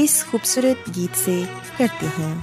اس 0.00 0.24
خوبصورت 0.30 0.96
گیت 0.96 1.18
سے 1.18 1.42
کرتے 1.76 2.06
ہیں۔ 2.06 2.34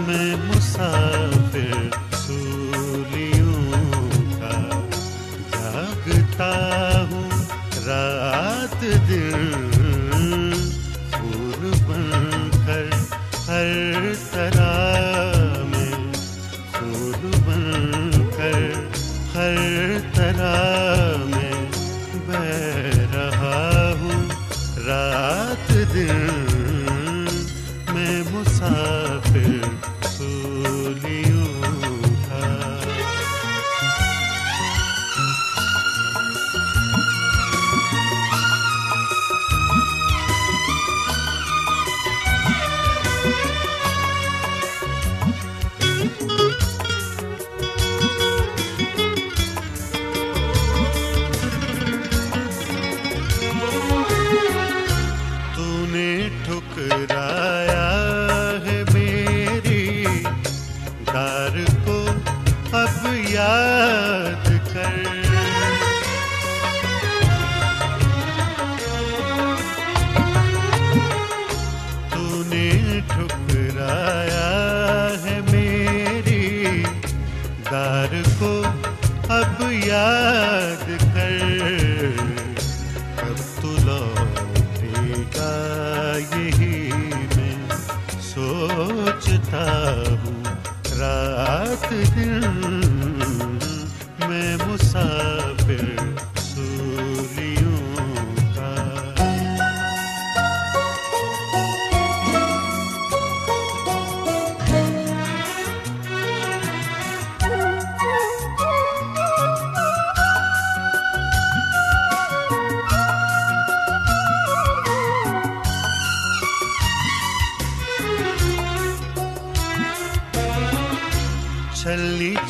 میں 0.00 0.36
مسافر 0.36 2.05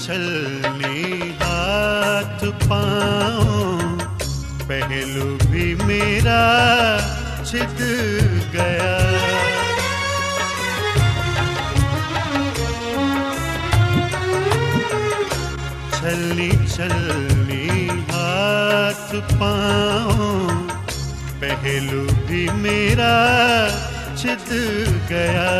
چھلنی 0.06 1.30
ہاتھ 1.30 2.44
پاؤں۔ 2.68 3.98
پہلو 4.66 5.38
بھی 5.50 5.74
میرا 5.84 6.96
چھت 7.44 7.82
گیا۔ 8.52 8.98
چھلنی 15.98 16.50
چھلنی 16.50 17.88
ہاتھ 17.88 19.16
پاؤں۔ 19.40 20.68
پہلو 21.40 22.06
بھی 22.26 22.48
میرا 22.54 23.16
چھت 24.16 24.52
گیا۔ 25.10 25.52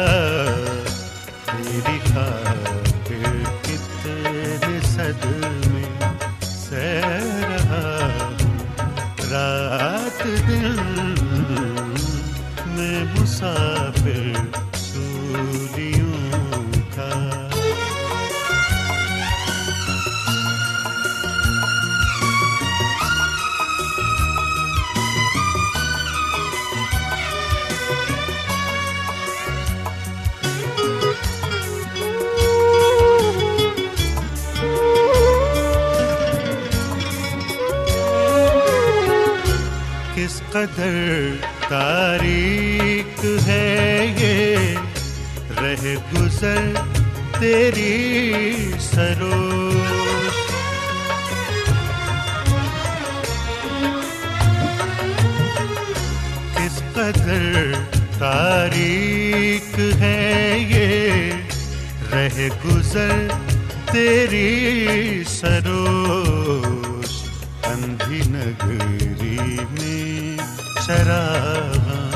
میں 70.89 72.11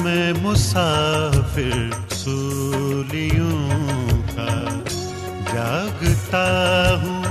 میں 0.00 0.32
مسافر 0.42 1.90
سولیوں 2.10 3.68
کا۔ 4.36 4.80
جاگتا 5.52 6.44
ہوں 7.02 7.24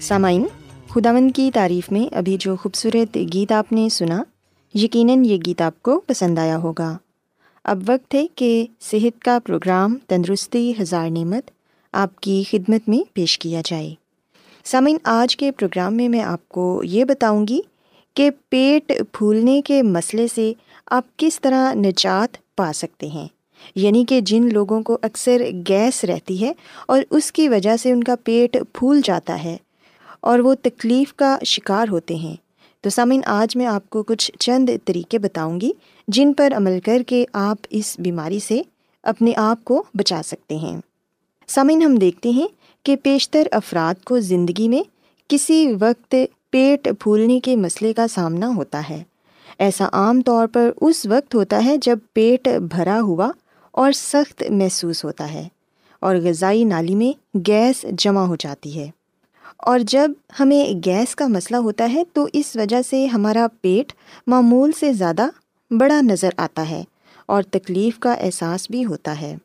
سامعین، 0.00 0.46
خداوند 0.88 1.30
کی 1.34 1.50
تعریف 1.54 1.92
میں 1.92 2.14
ابھی 2.14 2.36
جو 2.40 2.56
خوبصورت 2.56 3.18
گیت 3.34 3.52
آپ 3.52 3.72
نے 3.72 3.88
سنا، 3.88 4.22
یقیناً 4.74 5.24
یہ 5.24 5.38
گیت 5.46 5.60
آپ 5.60 5.82
کو 5.82 6.00
پسند 6.00 6.38
آیا 6.38 6.56
ہوگا۔ 6.56 6.96
اب 7.68 7.82
وقت 7.88 8.14
ہے 8.14 8.26
کہ 8.34 8.66
صحت 8.80 9.22
کا 9.22 9.38
پروگرام 9.46 9.98
تندرستی 10.06 10.72
ہزار 10.80 11.10
نعمت 11.10 11.50
آپ 11.92 12.20
کی 12.20 12.42
خدمت 12.50 12.88
میں 12.88 13.10
پیش 13.12 13.38
کیا 13.38 13.62
جائے۔ 13.64 13.94
سامعین، 14.64 14.96
آج 15.04 15.36
کے 15.36 15.52
پروگرام 15.52 15.94
میں 15.94 16.08
میں 16.08 16.20
آپ 16.20 16.48
کو 16.48 16.82
یہ 16.84 17.04
بتاؤں 17.04 17.46
گی 17.48 17.60
کہ 18.14 18.30
پیٹ 18.48 18.92
پھولنے 19.12 19.62
کے 19.62 19.82
مسئلے 19.82 20.26
سے 20.34 20.52
آپ 20.86 21.04
کس 21.16 21.40
طرح 21.40 21.74
نجات 21.74 22.56
پا 22.56 22.72
سکتے 22.74 23.06
ہیں۔ 23.06 23.28
یعنی 23.74 24.04
کہ 24.08 24.20
جن 24.20 24.48
لوگوں 24.52 24.82
کو 24.82 24.98
اکثر 25.02 25.42
گیس 25.68 26.04
رہتی 26.04 26.44
ہے 26.44 26.52
اور 26.86 27.02
اس 27.10 27.32
کی 27.32 27.48
وجہ 27.48 27.76
سے 27.76 27.92
ان 27.92 28.04
کا 28.04 28.14
پیٹ 28.24 28.56
پھول 28.72 29.00
جاتا 29.04 29.44
ہے 29.44 29.56
اور 30.20 30.38
وہ 30.38 30.54
تکلیف 30.62 31.14
کا 31.14 31.38
شکار 31.44 31.88
ہوتے 31.88 32.14
ہیں۔ 32.14 32.36
تو 32.80 32.90
سامعین، 32.90 33.20
آج 33.26 33.56
میں 33.56 33.66
آپ 33.66 33.90
کو 33.90 34.02
کچھ 34.02 34.32
چند 34.38 34.70
طریقے 34.84 35.18
بتاؤں 35.18 35.60
گی 35.60 35.72
جن 36.08 36.32
پر 36.32 36.52
عمل 36.56 36.80
کر 36.84 37.02
کے 37.06 37.24
آپ 37.32 37.56
اس 37.70 37.96
بیماری 37.98 38.38
سے 38.38 38.62
اپنے 39.02 39.32
آپ 39.36 39.64
کو 39.64 39.82
بچا 39.94 40.20
سکتے 40.24 40.56
ہیں۔ 40.56 40.80
سامعین، 41.46 41.82
ہم 41.82 41.94
دیکھتے 41.94 42.30
ہیں 42.30 42.48
کہ 42.82 42.96
پیشتر 42.96 43.42
افراد 43.52 44.04
کو 44.04 44.20
زندگی 44.20 44.68
میں 44.68 44.82
کسی 45.28 45.72
وقت 45.80 46.14
پیٹ 46.50 46.88
پھولنے 47.00 47.40
کے 47.40 47.56
مسئلے 47.56 47.92
کا 47.92 48.08
سامنا 48.08 48.48
ہوتا 48.48 48.82
ہے۔ 48.90 49.02
ایسا 49.58 49.88
عام 49.92 50.20
طور 50.20 50.46
پر 50.46 50.70
اس 50.80 51.06
وقت 51.06 51.34
ہوتا 51.34 51.64
ہے 51.64 51.76
جب 51.76 51.98
پیٹ 52.12 52.48
بھرا 52.48 53.00
ہوا 53.00 53.30
اور 53.70 53.92
سخت 53.92 54.42
محسوس 54.50 55.04
ہوتا 55.04 55.32
ہے 55.32 55.48
اور 56.00 56.16
غذائی 56.16 56.64
نالی 56.64 56.94
میں 56.94 57.38
گیس 57.38 57.86
جمع 57.92 58.20
ہو 58.20 58.36
جاتی 58.36 58.78
ہے۔ 58.78 58.90
اور 59.56 59.78
جب 59.78 60.10
ہمیں 60.40 60.72
گیس 60.84 61.16
کا 61.16 61.26
مسئلہ 61.26 61.56
ہوتا 61.56 61.90
ہے 61.94 62.02
تو 62.12 62.26
اس 62.32 62.56
وجہ 62.56 62.82
سے 62.82 63.06
ہمارا 63.06 63.46
پیٹ 63.60 63.92
معمول 64.26 64.70
سے 64.80 64.92
زیادہ 64.92 65.26
بڑا 65.70 66.00
نظر 66.00 66.28
آتا 66.36 66.70
ہے 66.70 66.84
اور 67.26 67.42
تکلیف 67.42 67.98
کا 67.98 68.12
احساس 68.12 68.70
بھی 68.70 68.84
ہوتا 68.84 69.20
ہے۔ 69.20 69.36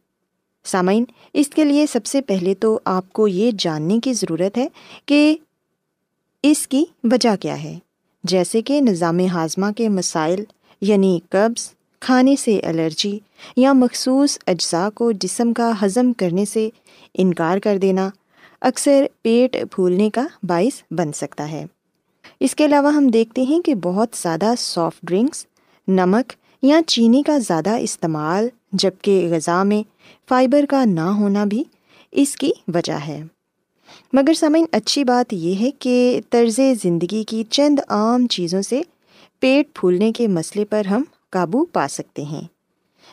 سامعین، 0.65 1.03
اس 1.33 1.47
کے 1.47 1.65
لیے 1.65 1.85
سب 1.85 2.05
سے 2.05 2.21
پہلے 2.21 2.55
تو 2.55 2.79
آپ 2.85 3.13
کو 3.13 3.27
یہ 3.27 3.51
جاننے 3.57 3.99
کی 3.99 4.13
ضرورت 4.13 4.57
ہے 4.57 4.67
کہ 5.05 5.35
اس 6.43 6.67
کی 6.67 6.85
وجہ 7.03 7.35
کیا 7.35 7.63
ہے۔ 7.63 7.79
جیسے 8.23 8.61
کہ 8.61 8.81
نظام 8.81 9.19
ہاضمہ 9.19 9.65
کے 9.77 9.89
مسائل 9.89 10.43
یعنی 10.81 11.19
قبض، 11.29 11.71
کھانے 11.99 12.35
سے 12.35 12.59
الرجی 12.59 13.19
یا 13.57 13.73
مخصوص 13.73 14.37
اجزاء 14.47 14.89
کو 14.89 15.11
جسم 15.11 15.53
کا 15.53 15.71
ہضم 15.81 16.13
کرنے 16.13 16.45
سے 16.45 16.69
انکار 17.13 17.57
کر 17.57 17.77
دینا 17.77 18.09
اکثر 18.63 19.05
پیٹ 19.21 19.57
پھولنے 19.71 20.09
کا 20.09 20.27
باعث 20.43 20.81
بن 20.91 21.13
سکتا 21.13 21.51
ہے۔ 21.51 21.65
اس 22.39 22.55
کے 22.55 22.65
علاوہ 22.65 22.93
ہم 22.93 23.07
دیکھتے 23.07 23.41
ہیں 23.41 23.61
کہ 23.61 23.75
بہت 23.75 24.09
زیادہ 24.13 24.53
سافٹ 24.57 24.99
ڈرنکس 25.03 25.45
نمک 25.87 26.33
یا 26.61 26.79
چینی 26.87 27.23
کا 27.23 27.37
زیادہ 27.37 27.69
استعمال 27.69 28.47
جبکہ 28.71 29.27
غذا 29.31 29.63
میں 29.63 29.83
فائبر 30.29 30.65
کا 30.69 30.85
نہ 30.85 30.99
ہونا 30.99 31.45
بھی 31.45 31.63
اس 32.11 32.35
کی 32.35 32.51
وجہ 32.67 32.97
ہے۔ 33.07 33.23
مگر 34.13 34.33
سمعین 34.33 34.65
اچھی 34.71 35.03
بات 35.03 35.33
یہ 35.33 35.55
ہے 35.55 35.71
کہ 35.71 36.21
طرز 36.29 36.59
زندگی 36.83 37.23
کی 37.23 37.43
چند 37.49 37.79
عام 37.87 38.27
چیزوں 38.27 38.61
سے 38.61 38.81
پیٹ 39.39 39.67
پھولنے 39.73 40.11
کے 40.11 40.27
مسئلے 40.27 40.65
پر 40.65 40.85
ہم 40.85 41.03
قابو 41.29 41.65
پا 41.65 41.87
سکتے 41.89 42.23
ہیں، 42.23 42.41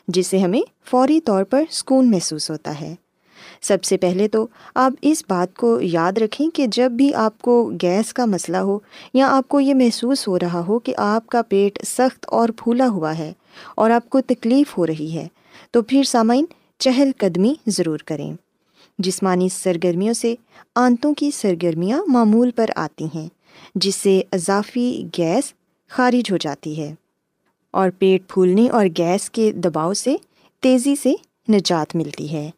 جس 0.08 0.26
سے 0.26 0.38
ہمیں 0.38 0.60
فوری 0.84 1.20
طور 1.20 1.44
پر 1.44 1.62
سکون 1.70 2.10
محسوس 2.10 2.50
ہوتا 2.50 2.80
ہے۔ 2.80 2.94
سب 3.62 3.84
سے 3.84 3.96
پہلے 3.96 4.28
تو 4.28 4.46
آپ 4.74 4.92
اس 5.02 5.24
بات 5.28 5.56
کو 5.56 5.80
یاد 5.80 6.12
رکھیں 6.18 6.50
کہ 6.54 6.66
جب 6.66 6.90
بھی 6.90 7.14
آپ 7.14 7.42
کو 7.42 7.72
گیس 7.82 8.12
کا 8.12 8.24
مسئلہ 8.24 8.56
ہو 8.56 8.78
یا 9.14 9.28
آپ 9.30 9.48
کو 9.48 9.60
یہ 9.60 9.74
محسوس 9.74 10.28
ہو 10.28 10.38
رہا 10.38 10.64
ہو 10.68 10.78
کہ 10.78 10.94
آپ 10.96 11.26
کا 11.26 11.42
پیٹ 11.42 11.78
سخت 11.86 12.26
اور 12.28 12.48
پھولا 12.56 12.88
ہوا 12.88 13.18
ہے 13.18 13.32
اور 13.74 13.90
آپ 13.90 14.10
کو 14.10 14.20
تکلیف 14.20 14.78
ہو 14.78 14.86
رہی 14.86 15.14
ہے، 15.14 15.28
تو 15.70 15.82
پھر 15.82 16.02
سامعین 16.02 16.44
چہل 16.78 17.10
قدمی 17.18 17.54
ضرور 17.66 17.98
کریں۔ 17.98 18.32
جسمانی 18.98 19.48
سرگرمیوں 19.48 20.14
سے 20.14 20.34
آنتوں 20.74 21.14
کی 21.14 21.30
سرگرمیاں 21.30 22.02
معمول 22.06 22.50
پر 22.50 22.70
آتی 22.76 23.06
ہیں، 23.14 23.28
جس 23.74 23.94
سے 23.96 24.22
اضافی 24.32 25.04
گیس 25.18 25.52
خارج 25.88 26.32
ہو 26.32 26.36
جاتی 26.36 26.80
ہے۔ 26.80 26.94
اور 27.70 27.90
پیٹ 27.98 28.22
پھولنے 28.28 28.68
اور 28.68 28.86
گیس 28.98 29.30
کے 29.30 29.52
دباؤ 29.52 29.92
سے 29.92 30.16
تیزی 30.60 30.94
سے 30.96 31.12
نجات 31.48 31.96
ملتی 31.96 32.32
ہے۔ 32.32 32.50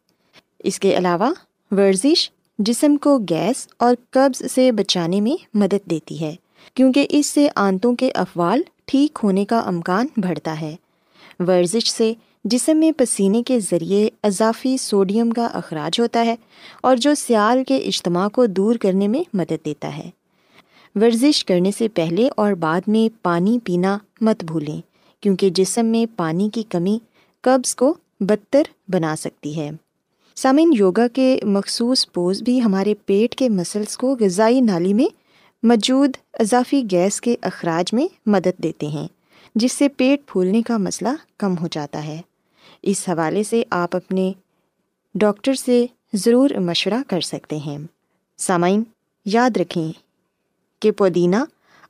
اس 0.62 0.78
کے 0.78 0.96
علاوہ 0.98 1.32
ورزش 1.70 2.30
جسم 2.58 2.96
کو 2.96 3.18
گیس 3.18 3.68
اور 3.76 3.94
قبض 4.10 4.52
سے 4.52 4.72
بچانے 4.72 5.20
میں 5.20 5.44
مدد 5.54 5.90
دیتی 5.90 6.20
ہے، 6.20 6.34
کیونکہ 6.74 7.06
اس 7.10 7.26
سے 7.26 7.48
آنتوں 7.56 7.94
کے 7.96 8.10
افعال 8.14 8.62
ٹھیک 8.84 9.18
ہونے 9.22 9.44
کا 9.44 9.58
امکان 9.58 10.06
بڑھتا 10.16 10.60
ہے۔ 10.60 10.76
ورزش 11.38 11.92
سے 11.92 12.12
جسم 12.44 12.76
میں 12.76 12.92
پسینے 12.96 13.42
کے 13.42 13.60
ذریعے 13.60 14.08
اضافی 14.22 14.76
سوڈیم 14.76 15.30
کا 15.30 15.46
اخراج 15.46 16.00
ہوتا 16.00 16.24
ہے 16.24 16.34
اور 16.80 16.96
جو 16.96 17.14
سیال 17.14 17.64
کے 17.64 17.76
اجتماع 17.76 18.28
کو 18.28 18.46
دور 18.46 18.74
کرنے 18.74 19.08
میں 19.08 19.22
مدد 19.34 19.64
دیتا 19.64 19.96
ہے۔ 19.96 20.10
ورزش 20.94 21.44
کرنے 21.44 21.70
سے 21.78 21.88
پہلے 21.88 22.28
اور 22.36 22.52
بعد 22.52 22.80
میں 22.86 23.08
پانی 23.22 23.58
پینا 23.64 23.98
مت 24.20 24.44
بھولیں، 24.44 24.80
کیونکہ 25.20 25.50
جسم 25.50 25.86
میں 25.86 26.06
پانی 26.16 26.48
کی 26.48 26.62
کمی 26.62 26.98
قبض 27.40 27.74
کو 27.74 27.94
بدتر 28.20 28.62
بنا 28.88 29.16
سکتی 29.16 29.56
ہے۔ 29.56 29.70
سامعین، 30.34 30.74
یوگا 30.78 31.08
کے 31.08 31.38
مخصوص 31.42 32.06
پوز 32.12 32.42
بھی 32.42 32.62
ہمارے 32.62 32.94
پیٹ 33.06 33.34
کے 33.34 33.48
مسلس 33.48 33.96
کو 33.96 34.16
غذائی 34.20 34.60
نالی 34.60 34.94
میں 34.94 35.14
موجود 35.62 36.10
اضافی 36.32 36.82
گیس 36.90 37.20
کے 37.20 37.36
اخراج 37.42 37.94
میں 37.94 38.06
مدد 38.26 38.62
دیتے 38.62 38.86
ہیں، 38.86 39.08
جس 39.54 39.72
سے 39.72 39.88
پیٹ 39.88 40.20
پھولنے 40.26 40.62
کا 40.62 40.76
مسئلہ 40.76 41.08
کم 41.38 41.54
ہو 41.58 41.66
جاتا 41.66 42.06
ہے۔ 42.06 42.20
اس 42.82 43.08
حوالے 43.08 43.42
سے 43.42 43.62
آپ 43.70 43.96
اپنے 43.96 44.32
ڈاکٹر 45.14 45.54
سے 45.54 45.86
ضرور 46.12 46.50
مشورہ 46.50 47.02
کر 47.08 47.20
سکتے 47.20 47.56
ہیں۔ 47.56 47.78
سامعین، 48.38 48.82
یاد 49.24 49.56
رکھیں 49.56 49.92
کہ 50.80 50.90
پودینہ 50.90 51.36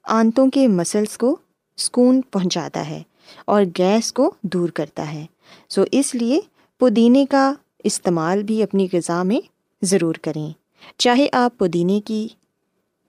آنتوں 0.04 0.50
کے 0.50 0.68
مسلس 0.68 1.18
کو 1.18 1.36
سکون 1.76 2.20
پہنچاتا 2.30 2.88
ہے 2.88 3.02
اور 3.44 3.62
گیس 3.78 4.12
کو 4.12 4.34
دور 4.42 4.68
کرتا 4.68 5.12
ہے۔ 5.12 5.26
سو 5.68 5.84
اس 5.92 6.14
لیے 6.14 6.40
پودینے 6.78 7.26
کا 7.26 7.52
استعمال 7.84 8.42
بھی 8.42 8.62
اپنی 8.62 8.88
غذا 8.92 9.22
میں 9.22 9.40
ضرور 9.82 10.14
کریں۔ 10.14 10.50
چاہے 10.96 11.26
آپ 11.32 11.58
پودینے 11.58 12.00
کی 12.04 12.28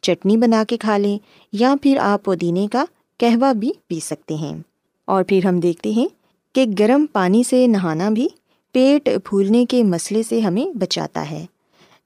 چٹنی 0.01 0.37
بنا 0.37 0.63
کے 0.67 0.77
کھا 0.77 0.97
لیں 0.97 1.17
یا 1.51 1.75
پھر 1.81 1.97
آپ 2.01 2.23
پودینے 2.23 2.67
کا 2.71 2.85
قہوہ 3.17 3.53
بھی 3.53 3.71
پی 3.87 3.99
سکتے 3.99 4.35
ہیں۔ 4.35 4.57
اور 5.05 5.23
پھر 5.23 5.45
ہم 5.45 5.59
دیکھتے 5.59 5.91
ہیں 5.91 6.07
کہ 6.53 6.65
گرم 6.79 7.05
پانی 7.13 7.43
سے 7.43 7.67
نہانا 7.67 8.09
بھی 8.09 8.27
پیٹ 8.71 9.09
پھولنے 9.23 9.65
کے 9.65 9.83
مسئلے 9.83 10.23
سے 10.23 10.39
ہمیں 10.39 10.77
بچاتا 10.77 11.31
ہے۔ 11.31 11.45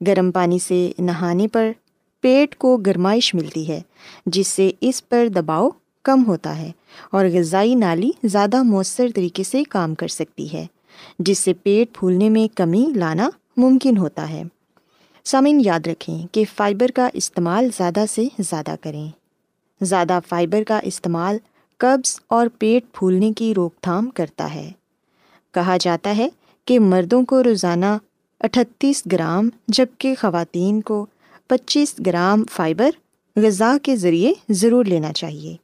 گرم 0.06 0.30
پانی 0.30 0.58
سے 0.58 0.92
نہانے 0.98 1.48
پر 1.48 1.70
پیٹ 2.20 2.56
کو 2.56 2.76
گرمائش 2.76 3.34
ملتی 3.34 3.68
ہے، 3.68 3.80
جس 4.26 4.48
سے 4.48 4.70
اس 4.80 5.08
پر 5.08 5.28
دباؤ 5.28 5.68
کم 6.02 6.26
ہوتا 6.26 6.58
ہے 6.58 6.72
اور 7.12 7.24
غذائی 7.24 7.74
نالی 7.74 8.10
زیادہ 8.24 8.62
مؤثر 8.62 9.08
طریقے 9.14 9.42
سے 9.42 9.62
کام 9.64 9.94
کر 9.94 10.08
سکتی 10.08 10.52
ہے۔ 10.52 10.66
جس 11.18 11.38
سے 11.38 11.52
پیٹ 11.52 11.98
پھولنے 11.98 12.28
میں 12.28 12.56
کمی 12.56 12.86
لانا 12.94 13.30
ممکن 13.56 13.96
ہوتا 13.96 14.30
ہے۔ 14.30 14.42
سامعین، 15.24 15.62
یاد 15.64 15.86
رکھیں 15.86 16.26
کہ 16.32 16.44
فائبر 16.56 16.90
کا 16.90 17.08
استعمال 17.12 17.68
زیادہ 17.76 18.04
سے 18.10 18.28
زیادہ 18.38 18.74
کریں۔ 18.80 19.08
زیادہ 19.80 20.18
فائبر 20.28 20.62
کا 20.62 20.78
استعمال 20.78 21.36
قبض 21.76 22.20
اور 22.26 22.46
پیٹ 22.58 22.84
پھولنے 22.92 23.32
کی 23.32 23.54
روک 23.54 23.74
تھام 23.80 24.10
کرتا 24.10 24.54
ہے۔ 24.54 24.70
کہا 25.54 25.76
جاتا 25.80 26.16
ہے 26.16 26.28
کہ 26.64 26.80
مردوں 26.80 27.24
کو 27.24 27.44
روزانہ 27.44 27.98
اٹھتیس 28.40 29.02
گرام 29.12 29.48
جبکہ 29.68 30.14
خواتین 30.20 30.80
کو 30.80 31.06
پچیس 31.46 31.94
گرام 32.06 32.44
فائبر 32.50 32.90
غذا 33.36 33.76
کے 33.82 33.96
ذریعے 33.96 34.32
ضرور 34.48 34.84
لینا 34.84 35.12
چاہیے۔ 35.12 35.56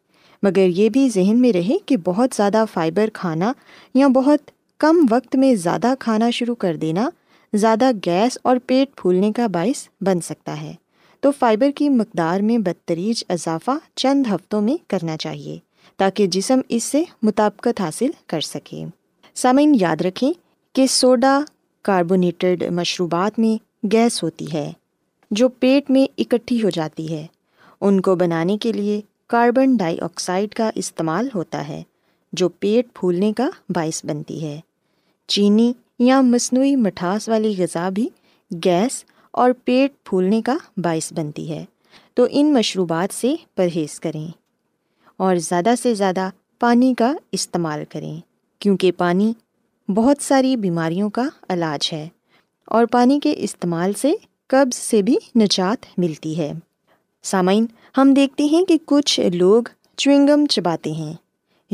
مگر 0.42 0.66
یہ 0.66 0.88
بھی 0.88 1.08
ذہن 1.08 1.40
میں 1.40 1.52
رہے 1.52 1.78
کہ 1.86 1.96
بہت 1.96 2.28
زیادہ 2.36 2.64
فائبر 2.72 3.08
کھانا 3.12 3.52
یا 3.94 4.08
بہت 4.08 4.50
کم 4.78 5.06
وقت 5.10 5.36
میں 5.36 5.54
زیادہ 5.54 5.94
کھانا 5.98 6.30
شروع 6.30 6.54
کر 6.54 6.76
دینا 6.76 7.10
زیادہ 7.52 7.90
گیس 8.06 8.38
اور 8.42 8.56
پیٹ 8.66 8.96
پھولنے 8.96 9.32
کا 9.32 9.46
باعث 9.46 9.88
بن 10.00 10.20
سکتا 10.20 10.60
ہے۔ 10.60 10.74
تو 11.20 11.30
فائبر 11.38 11.70
کی 11.70 11.88
مقدار 11.88 12.40
میں 12.40 12.58
بدتریج 12.58 13.24
اضافہ 13.28 13.70
چند 13.94 14.26
ہفتوں 14.26 14.62
میں 14.62 14.76
کرنا 14.86 15.16
چاہیے 15.16 15.58
تاکہ 15.96 16.26
جسم 16.26 16.60
اس 16.68 16.84
سے 16.84 17.04
مطابقت 17.22 17.80
حاصل 17.80 18.10
کر 18.26 18.40
سکے۔ 18.40 18.84
سامعین، 19.34 19.76
یاد 19.80 20.00
رکھیں 20.00 20.32
کہ 20.72 20.86
سوڈا 20.86 21.40
کاربونیٹڈ 21.82 22.62
مشروبات 22.70 23.38
میں 23.38 23.86
گیس 23.92 24.22
ہوتی 24.22 24.52
ہے 24.52 24.72
جو 25.30 25.48
پیٹ 25.48 25.90
میں 25.90 26.06
اکٹھی 26.18 26.62
ہو 26.62 26.70
جاتی 26.70 27.12
ہے۔ 27.12 27.26
ان 27.80 28.00
کو 28.00 28.16
بنانے 28.16 28.58
کے 28.58 28.72
لیے 28.72 29.00
کاربن 29.26 29.76
ڈائی 29.76 30.00
آکسائڈ 30.00 30.54
کا 30.54 30.70
استعمال 30.74 31.28
ہوتا 31.34 31.68
ہے۔ 31.68 31.82
جو 32.34 32.48
پیٹ 32.48 32.86
پھولنے 32.94 33.32
کا 33.32 33.50
باعث 33.68 34.04
بنتی 34.04 34.44
ہے۔ 34.44 34.60
چینی 35.26 35.72
یا 35.98 36.20
مصنوعی 36.20 36.76
مٹھاس 36.76 37.28
والی 37.28 37.54
غذا 37.58 37.88
بھی 37.88 38.08
گیس 38.64 39.04
اور 39.30 39.50
پیٹ 39.64 39.92
پھولنے 40.04 40.42
کا 40.42 40.56
باعث 40.76 41.12
بنتی 41.12 41.50
ہے۔ 41.50 41.64
تو 42.14 42.26
ان 42.30 42.52
مشروبات 42.52 43.14
سے 43.14 43.34
پرہیز 43.54 44.00
کریں 44.00 44.28
اور 45.16 45.36
زیادہ 45.36 45.74
سے 45.82 45.94
زیادہ 45.94 46.30
پانی 46.60 46.94
کا 46.94 47.14
استعمال 47.32 47.84
کریں، 47.88 48.20
کیونکہ 48.58 48.92
پانی 48.92 49.32
بہت 49.88 50.16
ساری 50.20 50.56
بیماریوں 50.56 51.10
کا 51.10 51.28
علاج 51.48 51.90
ہے 51.92 52.08
اور 52.64 52.86
پانی 52.86 53.20
کے 53.20 53.34
استعمال 53.36 53.92
سے 53.92 54.12
قبض 54.46 54.76
سے 54.76 55.02
بھی 55.02 55.16
نجات 55.36 55.86
ملتی 55.98 56.38
ہے۔ 56.38 56.52
سامعین، 57.22 57.66
ہم 57.98 58.14
دیکھتے 58.14 58.44
ہیں 58.44 58.64
کہ 58.64 58.78
کچھ 58.84 59.20
لوگ 59.34 59.62
چوئنگم 59.96 60.46
چباتے 60.46 60.92
ہیں۔ 60.92 61.14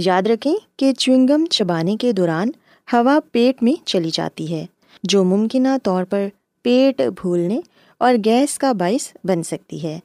یاد 0.04 0.22
رکھیں 0.22 0.54
کہ 0.76 0.92
چوئنگم 0.92 1.44
چبانے 1.46 1.96
کے 1.96 2.12
دوران 2.12 2.48
ہوا 2.92 3.18
پیٹ 3.32 3.62
میں 3.62 3.86
چلی 3.86 4.10
جاتی 4.12 4.54
ہے، 4.54 4.66
جو 5.02 5.24
ممکنہ 5.24 5.68
طور 5.82 6.04
پر 6.04 6.28
پیٹ 6.62 7.02
پھولنے 7.16 7.60
اور 7.98 8.14
گیس 8.24 8.58
کا 8.58 8.72
باعث 8.72 9.12
بن 9.24 9.42
سکتی 9.42 9.82
ہے۔ 9.82 9.98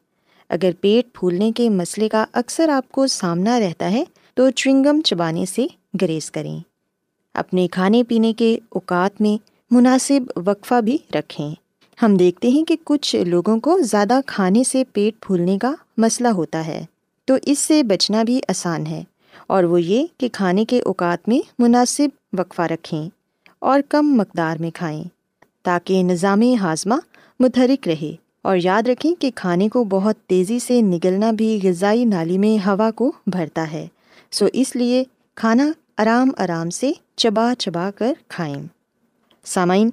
اگر 0.49 0.71
پیٹ 0.81 1.13
پھولنے 1.13 1.51
کے 1.55 1.69
مسئلے 1.69 2.09
کا 2.09 2.25
اکثر 2.33 2.69
آپ 2.69 2.91
کو 2.91 3.07
سامنا 3.07 3.59
رہتا 3.59 3.91
ہے، 3.91 4.03
تو 4.33 4.49
چوئنگم 4.49 5.01
چبانے 5.01 5.45
سے 5.45 5.67
گریز 6.01 6.31
کریں۔ 6.31 6.59
اپنے 7.33 7.67
کھانے 7.67 8.03
پینے 8.03 8.33
کے 8.33 8.57
اوقات 8.69 9.21
میں 9.21 9.37
مناسب 9.71 10.31
وقفہ 10.45 10.81
بھی 10.81 10.97
رکھیں۔ 11.13 11.51
ہم 12.03 12.17
دیکھتے 12.17 12.47
ہیں 12.47 12.63
کہ 12.63 12.75
کچھ 12.83 13.15
لوگوں 13.15 13.59
کو 13.59 13.77
زیادہ 13.79 14.19
کھانے 14.25 14.63
سے 14.63 14.83
پیٹ 14.93 15.25
پھولنے 15.25 15.57
کا 15.57 15.73
مسئلہ 15.97 16.27
ہوتا 16.27 16.67
ہے، 16.67 16.85
تو 17.25 17.33
اس 17.43 17.59
سے 17.59 17.83
بچنا 17.83 18.23
بھی 18.23 18.41
آسان 18.47 18.87
ہے۔ 18.87 19.03
اور 19.47 19.63
وہ 19.63 19.81
یہ 19.81 20.05
کہ 20.17 20.29
کھانے 20.33 20.65
کے 20.65 20.81
اوقات 20.81 21.29
میں 21.29 21.39
مناسب 21.59 22.37
وقفہ 22.37 22.61
رکھیں 22.61 23.09
اور 23.59 23.79
کم 23.89 24.15
مقدار 24.17 24.57
میں 24.61 24.71
کھائیں 24.71 25.03
تاکہ 25.63 26.03
نظام 26.03 26.41
ہاضمہ 26.61 26.95
متحرک 27.39 27.87
رہے 27.87 28.15
اور 28.41 28.57
یاد 28.63 28.83
رکھیں 28.87 29.21
کہ 29.21 29.31
کھانے 29.35 29.69
کو 29.69 29.83
بہت 29.83 30.15
تیزی 30.17 30.59
سے 30.59 30.81
نگلنا 30.81 31.31
بھی 31.31 31.59
غذائی 31.63 32.05
نالی 32.05 32.37
میں 32.37 32.67
ہوا 32.67 32.91
کو 32.91 33.11
بھرتا 33.27 33.71
ہے۔ 33.71 33.87
سو 34.31 34.45
اس 34.53 34.75
لیے 34.75 35.03
کھانا 35.35 35.71
آرام 35.97 36.29
آرام 36.37 36.69
سے 36.69 36.91
چبا 37.15 37.53
چبا 37.59 37.89
کر 37.95 38.13
کھائیں۔ 38.27 38.55
سامعین، 39.45 39.89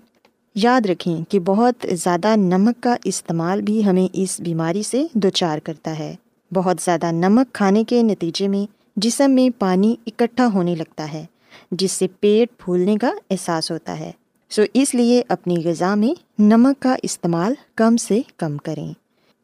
یاد 0.54 0.86
رکھیں 0.86 1.24
کہ 1.28 1.40
بہت 1.40 1.86
زیادہ 1.92 2.36
نمک 2.36 2.82
کا 2.82 2.96
استعمال 3.04 3.62
بھی 3.62 3.84
ہمیں 3.84 4.08
اس 4.12 4.40
بیماری 4.40 4.82
سے 4.82 5.06
دوچار 5.14 5.58
کرتا 5.58 5.98
ہے۔ 5.98 6.14
بہت 6.54 6.76
زیادہ 6.84 7.10
نمک 7.12 7.54
کھانے 7.54 7.84
کے 7.84 8.02
نتیجے 8.02 8.48
میں 8.48 8.81
جسم 8.96 9.30
میں 9.30 9.60
پانی 9.60 9.94
اکٹھا 10.06 10.46
ہونے 10.46 10.74
لگتا 10.74 11.12
ہے، 11.12 11.24
جس 11.70 11.92
سے 11.92 12.06
پیٹ 12.20 12.58
پھولنے 12.58 12.96
کا 12.96 13.10
احساس 13.30 13.70
ہوتا 13.70 13.98
ہے۔ 14.00 14.12
سو 14.50 14.62
اس 14.74 14.94
لیے 14.94 15.22
اپنی 15.28 15.56
غذا 15.64 15.94
میں 15.94 16.42
نمک 16.42 16.82
کا 16.82 16.96
استعمال 17.02 17.54
کم 17.74 17.96
سے 17.96 18.20
کم 18.36 18.56
کریں۔ 18.56 18.92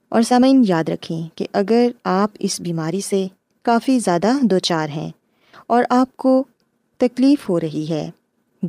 اور 0.09 0.23
سامعین، 0.23 0.64
یاد 0.69 0.88
رکھیں 0.88 1.28
کہ 1.35 1.47
اگر 1.52 1.90
آپ 2.05 2.31
اس 2.38 2.61
بیماری 2.61 3.00
سے 3.00 3.26
کافی 3.62 3.99
زیادہ 3.99 4.33
دو 4.43 4.59
چار 4.59 4.88
ہیں 4.88 5.11
اور 5.67 5.85
آپ 5.90 6.17
کو 6.17 6.45
تکلیف 6.97 7.49
ہو 7.49 7.61
رہی 7.61 7.87
ہے، 7.88 8.11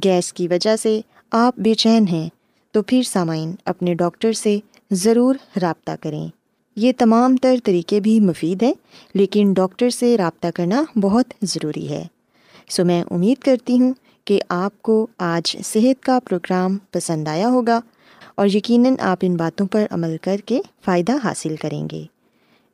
گیس 0.04 0.34
کی 0.34 0.48
وجہ 0.48 0.76
سے 0.76 1.02
آپ 1.32 1.54
بے 1.58 1.74
چین 1.74 2.08
ہیں، 2.08 2.30
تو 2.72 2.82
پھر 2.82 3.02
سامعین، 3.04 3.56
اپنے 3.66 3.94
ڈاکٹر 3.94 4.34
سے 4.34 4.60
ضرور 4.92 5.36
رابطہ 5.62 5.92
کریں۔ 6.02 6.28
یہ 6.80 6.92
تمام 6.98 7.36
تر 7.36 7.56
طریقے 7.64 8.00
بھی 8.00 8.20
مفید 8.20 8.64
ہیں، 8.64 8.74
لیکن 9.14 9.54
ڈاکٹر 9.54 9.90
سے 9.90 10.18
رابطہ 10.18 10.48
کرنا 10.56 10.84
بہت 10.96 11.26
ضروری 11.42 11.90
ہے۔ 11.90 12.08
سو 12.70 12.86
میں 12.86 13.04
امید 13.12 13.44
کرتی 13.44 13.80
ہوں 13.80 13.94
کہ 14.26 14.40
آپ 14.50 14.82
کو 14.82 15.08
آج 15.18 15.58
صحت 15.66 16.04
کا 16.04 16.20
پروگرام 16.30 16.78
پسند 16.92 17.28
آیا 17.28 17.50
ہوگا 17.50 17.80
اور 18.36 18.48
یقیناً 18.48 18.96
آپ 19.00 19.18
ان 19.22 19.36
باتوں 19.36 19.68
پر 19.68 19.86
عمل 19.92 20.18
کر 20.22 20.38
کے 20.46 20.62
فائدہ 20.86 21.12
حاصل 21.24 21.56
کریں 21.56 21.88
گے۔ 21.92 22.04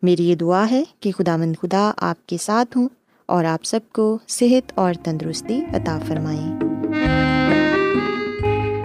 میری 0.02 0.30
یہ 0.30 0.36
دعا 0.36 0.66
ہے 0.72 0.84
کہ 1.00 1.12
خدا 1.12 1.38
مند 1.38 1.56
خدا 1.62 1.92
آپ 1.98 2.28
کے 2.28 2.38
ساتھ 2.42 2.78
ہوں 2.78 2.90
اور 3.26 3.46
آپ 3.46 3.66
سب 3.66 3.80
کو 3.92 4.18
صحت 4.28 4.72
اور 4.76 4.94
تندرستی 5.04 5.62
عطا 5.74 6.00
فرمائیں 6.08 6.65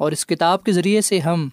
اور 0.00 0.12
اس 0.12 0.26
کتاب 0.26 0.64
کے 0.64 0.72
ذریعے 0.72 1.00
سے 1.00 1.18
ہم 1.20 1.48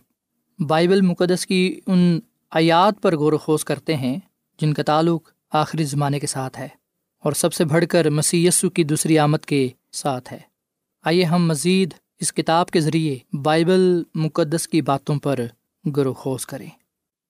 بائبل 0.60 1.02
مقدس 1.02 1.46
کی 1.46 1.80
ان 1.88 2.20
آیات 2.52 3.02
پر 3.02 3.16
غور 3.18 3.34
و 3.34 3.38
خوض 3.38 3.64
کرتے 3.64 3.96
ہیں، 3.96 4.18
جن 4.60 4.74
کا 4.74 4.84
تعلق 4.84 5.30
آخری 5.52 5.84
زمانے 5.84 6.20
کے 6.20 6.28
ساتھ 6.28 6.60
ہے، 6.60 6.68
اور 7.24 7.34
سب 7.34 7.54
سے 7.54 7.66
بڑھ 7.66 7.86
کر 7.86 8.10
مسی 8.10 8.48
کی 8.76 8.84
دوسری 8.84 9.20
آمد 9.20 9.46
کے 9.46 9.68
ساتھ 9.94 10.34
ہے۔ 10.34 10.40
آئیے 11.06 11.24
ہم 11.24 11.48
مزید 11.48 11.94
اس 12.20 12.34
کتاب 12.34 12.70
کے 12.70 12.80
ذریعے 12.80 13.18
بائبل 13.38 14.04
مقدس 14.16 14.68
کی 14.68 14.82
باتوں 14.82 15.20
پر 15.20 15.40
غور 15.96 16.06
و 16.06 16.14
خوض 16.14 16.46
کریں۔ 16.46 16.70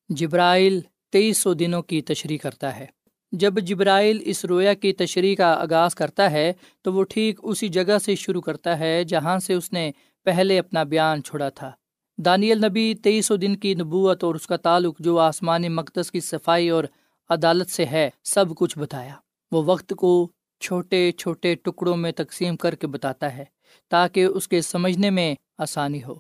جبرائل 0.10 0.80
تیئیس 1.14 1.38
سو 1.38 1.54
دنوں 1.54 1.82
کی 1.82 2.02
تشریح 2.02 2.38
کرتا 2.38 2.76
ہے۔ 2.80 2.86
جب 3.32 3.60
جبرائل 3.60 4.20
اس 4.26 4.44
رویا 4.46 4.74
کی 4.74 4.92
تشریح 4.94 5.36
کا 5.36 5.52
آغاز 5.54 5.96
کرتا 5.96 6.32
ہے، 6.32 6.52
تو 6.82 6.94
وہ 6.94 7.04
ٹھیک 7.04 7.40
اسی 7.44 7.68
جگہ 7.68 7.98
سے 7.98 8.16
شروع 8.16 8.42
کرتا 8.42 8.80
ہے، 8.80 9.04
جہاں 9.04 9.38
سے 9.40 9.54
اس 9.54 9.72
نے 9.74 9.92
پہلے 10.24 10.60
اپنا 10.60 10.84
بیان 10.84 11.24
چھوڑا 11.24 11.50
تھا۔ 11.50 11.72
دانیل 12.18 12.66
نبی 12.66 12.94
تیئیس 13.04 13.26
سو 13.26 13.36
دن 13.36 13.56
کی 13.56 13.74
نبوت 13.74 14.24
اور 14.24 14.36
اس 14.36 14.48
کا 14.48 14.58
تعلق 14.58 15.00
جو 15.00 15.20
آسمانی 15.20 15.70
مقدس 15.70 16.12
کی 16.12 16.20
صفائی 16.20 16.70
اور 16.70 16.84
عدالت 17.30 17.70
سے 17.70 17.86
ہے، 17.86 18.10
سب 18.24 18.46
کچھ 18.56 18.80
بتایا۔ 18.80 19.16
وہ 19.52 19.64
وقت 19.66 19.94
کو 19.98 20.32
چھوٹے 20.60 21.12
چھوٹے 21.12 21.56
ٹکڑوں 21.56 21.98
میں 21.98 22.12
تقسیم 22.12 22.56
کر 22.56 22.76
کے 22.76 22.88
بتاتا 22.88 23.38
ہے، 23.38 23.46
تاکہ 23.90 24.26
اس 24.26 24.48
کے 24.48 24.62
سمجھنے 24.62 25.10
میں 25.10 25.36
آسانی 25.58 26.04
ہو 26.04 26.16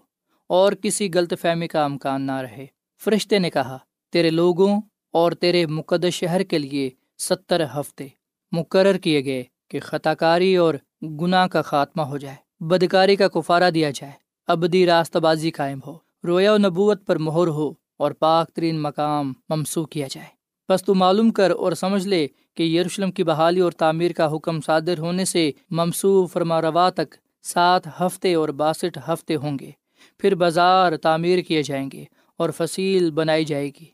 اور 0.47 0.73
کسی 0.73 1.09
غلط 1.13 1.33
فہمی 1.41 1.67
کا 1.67 1.85
امکان 1.85 2.21
نہ 2.21 2.37
رہے۔ 2.37 2.65
فرشتے 3.03 3.39
نے 3.39 3.49
کہا، 3.49 3.77
تیرے 4.11 4.29
لوگوں 4.29 4.81
اور 5.13 5.31
تیرے 5.31 5.65
مقدس 5.65 6.13
شہر 6.13 6.43
کے 6.43 6.57
لیے 6.57 6.89
ستر 7.17 7.63
ہفتے 7.75 8.07
مقرر 8.51 8.97
کیے 8.97 9.25
گئے 9.25 9.43
کہ 9.67 9.79
خطا 9.79 10.13
کاری 10.13 10.55
اور 10.55 10.73
گناہ 11.01 11.47
کا 11.47 11.61
خاتمہ 11.61 12.01
ہو 12.01 12.17
جائے۔ 12.17 12.50
بدکاری 12.61 13.15
کا 13.15 13.27
کفارہ 13.27 13.69
دیا 13.69 13.89
جائے، 13.95 14.13
ابدی 14.47 14.85
راستہ 14.85 15.19
بازی 15.19 15.51
قائم 15.51 15.79
ہو۔ 15.87 15.97
رویا 16.23 16.53
و 16.53 16.57
نبوت 16.57 17.05
پر 17.05 17.15
مہر 17.15 17.47
ہو 17.47 17.73
اور 17.97 18.11
پاک 18.11 18.51
ترین 18.51 18.81
مقام 18.81 19.33
ممسو 19.49 19.85
کیا 19.85 20.07
جائے۔ 20.11 20.27
بس 20.69 20.83
تو 20.83 20.95
معلوم 20.95 21.29
کر 21.29 21.51
اور 21.51 21.71
سمجھ 21.71 22.07
لے 22.07 22.27
کہ 22.55 22.63
یروشلم 22.63 23.11
کی 23.11 23.23
بحالی 23.23 23.59
اور 23.59 23.71
تعمیر 23.71 24.11
کا 24.11 24.35
حکم 24.35 24.61
صادر 24.61 24.97
ہونے 24.97 25.25
سے 25.25 25.51
ممسو 25.69 26.25
فرما 26.25 26.61
روا 26.61 26.89
تک 26.89 27.15
سات 27.43 27.87
ہفتے 27.87 28.33
اور 28.33 28.49
باسٹھ 28.49 28.97
ہفتے 29.07 29.35
ہوں 29.35 29.59
گے۔ 29.59 29.71
پھر 30.17 30.35
بازار 30.35 30.97
تعمیر 30.97 31.39
کیے 31.39 31.63
جائیں 31.63 31.89
گے 31.93 32.03
اور 32.37 32.49
فصیل 32.49 33.11
بنائی 33.11 33.45
جائے 33.45 33.67
گی۔ 33.67 33.85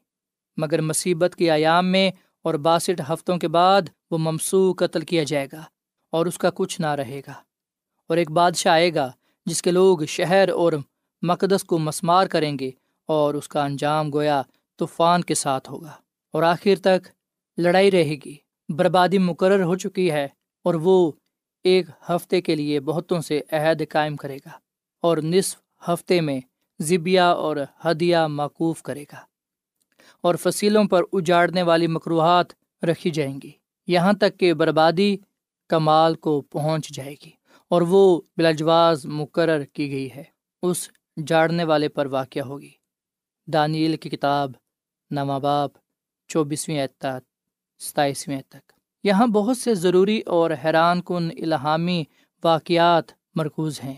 مگر 0.57 0.81
مصیبت 0.81 1.35
کے 1.35 1.51
آیام 1.51 1.87
میں 1.87 2.11
اور 2.43 2.53
باسٹھ 2.53 3.11
ہفتوں 3.13 3.37
کے 3.37 3.47
بعد 3.47 3.81
وہ 4.11 4.17
ممسو 4.17 4.73
قتل 4.77 5.01
کیا 5.01 5.23
جائے 5.23 5.47
گا 5.53 5.63
اور 6.11 6.25
اس 6.25 6.37
کا 6.37 6.49
کچھ 6.55 6.81
نہ 6.81 6.87
رہے 6.87 7.21
گا۔ 7.27 7.33
اور 8.07 8.17
ایک 8.17 8.31
بادشاہ 8.31 8.73
آئے 8.73 8.93
گا، 8.93 9.11
جس 9.45 9.61
کے 9.61 9.71
لوگ 9.71 10.05
شہر 10.07 10.49
اور 10.49 10.73
مقدس 11.21 11.63
کو 11.63 11.77
مسمار 11.77 12.27
کریں 12.27 12.59
گے، 12.59 12.71
اور 13.07 13.33
اس 13.33 13.47
کا 13.47 13.63
انجام 13.65 14.13
گویا 14.13 14.41
طوفان 14.79 15.23
کے 15.23 15.35
ساتھ 15.35 15.69
ہوگا۔ 15.69 15.91
اور 16.33 16.43
آخر 16.43 16.79
تک 16.81 17.07
لڑائی 17.57 17.91
رہے 17.91 18.15
گی۔ 18.25 18.35
بربادی 18.69 19.17
مقرر 19.17 19.63
ہو 19.63 19.75
چکی 19.75 20.11
ہے، 20.11 20.27
اور 20.63 20.73
وہ 20.73 21.11
ایک 21.63 21.85
ہفتے 22.09 22.41
کے 22.41 22.55
لیے 22.55 22.79
بہتوں 22.79 23.21
سے 23.21 23.41
عہد 23.51 23.81
قائم 23.89 24.15
کرے 24.15 24.37
گا، 24.37 24.51
اور 25.01 25.17
نصف 25.17 25.89
ہفتے 25.89 26.21
میں 26.21 26.39
ذبیہ 26.81 27.19
اور 27.19 27.57
ہدیہ 27.85 28.17
معقوف 28.17 28.81
کرے 28.81 29.03
گا۔ 29.03 29.17
اور 30.21 30.35
فصیلوں 30.35 30.83
پر 30.83 31.01
اجاڑنے 31.13 31.61
والی 31.61 31.87
مقروحات 31.87 32.45
رکھی 32.83 33.09
جائیں 33.09 33.39
گی۔ 33.43 33.51
یہاں 33.87 34.13
تک 34.13 34.39
کہ 34.39 34.53
بربادی 34.53 35.17
کمال 35.67 36.15
کو 36.15 36.41
پہنچ 36.41 36.89
جائے 36.89 37.15
گی۔ 37.25 37.29
اور 37.69 37.81
وہ 37.81 38.21
بلاجواز 38.37 39.05
مقرر 39.05 39.63
کی 39.63 39.91
گئی 39.91 40.09
ہے۔ 40.15 40.23
اس 40.61 40.89
جاڑنے 41.27 41.63
والے 41.63 41.89
پر 41.89 42.05
واقع 42.05 42.39
ہوگی۔ 42.39 42.71
دانیل 43.47 43.97
کی 43.97 44.09
کتاب 44.09 44.51
نواں 45.11 45.39
باب 45.39 45.69
چوبیسویں 46.27 46.81
اعتعاد 46.81 47.21
ستائیسویں 47.79 48.41
تک۔ 48.49 48.71
یہاں 49.03 49.27
بہت 49.27 49.57
سے 49.57 49.75
ضروری 49.75 50.21
اور 50.21 50.51
حیران 50.63 51.01
کن 51.01 51.29
الہامی 51.41 52.03
واقعات 52.43 53.03
مرکوز 53.35 53.79
ہیں۔ 53.83 53.95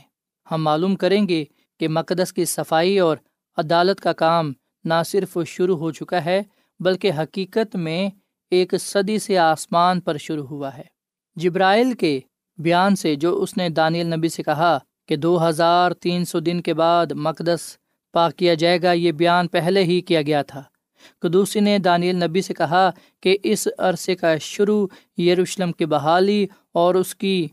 ہم 0.52 0.64
معلوم 0.64 0.96
کریں 0.96 1.28
گے 1.28 1.46
کہ 1.80 1.88
مقدس 1.88 2.34
کی 2.34 2.46
صفائی 2.46 3.00
اور 3.00 3.18
عدالت 3.58 4.00
کا 4.00 4.14
کام 4.14 4.54
نہ 4.84 4.94
صرف 5.06 5.38
شروع 5.48 5.78
ہو 5.78 5.92
چکا 5.92 6.26
ہے، 6.26 6.44
بلکہ 6.80 7.12
حقیقت 7.12 7.76
میں 7.76 8.10
ایک 8.52 8.74
صدی 8.80 9.20
سے 9.20 9.38
آسمان 9.38 10.02
پر 10.02 10.18
شروع 10.18 10.48
ہوا 10.48 10.78
ہے۔ 10.78 10.84
جبرائل 11.36 11.94
کے 11.94 12.20
بیان 12.60 12.96
سے 12.96 13.16
جو 13.16 13.42
اس 13.42 13.58
نے 13.58 13.70
دانیل 13.70 14.08
نبی 14.08 14.30
سے 14.30 14.44
کہا 14.44 14.78
کہ 15.08 15.16
دو 15.16 15.50
ہزار 15.50 15.92
تین 15.92 16.26
سو 16.26 16.40
دن 16.40 16.62
کے 16.62 16.74
بعد 16.74 17.06
مقدس 17.12 17.60
پاک 18.14 18.36
کیا 18.36 18.54
جائے 18.54 18.82
گا، 18.82 18.92
یہ 18.92 19.12
بیان 19.12 19.48
پہلے 19.48 19.84
ہی 19.84 20.02
کیا 20.02 20.22
گیا 20.22 20.42
تھا۔ 20.42 20.64
قدوسی 21.20 21.60
نے 21.60 21.78
دانیل 21.78 22.16
نبی 22.16 22.42
سے 22.42 22.54
کہا 22.54 22.90
کہ 23.22 23.38
اس 23.44 23.68
عرصے 23.78 24.16
کا 24.16 24.38
شروع 24.38 24.88
یروشلم 25.22 25.72
کی 25.72 25.86
بحالی 25.86 26.48
اور 26.74 26.96
اس 26.96 27.16
کی 27.16 27.48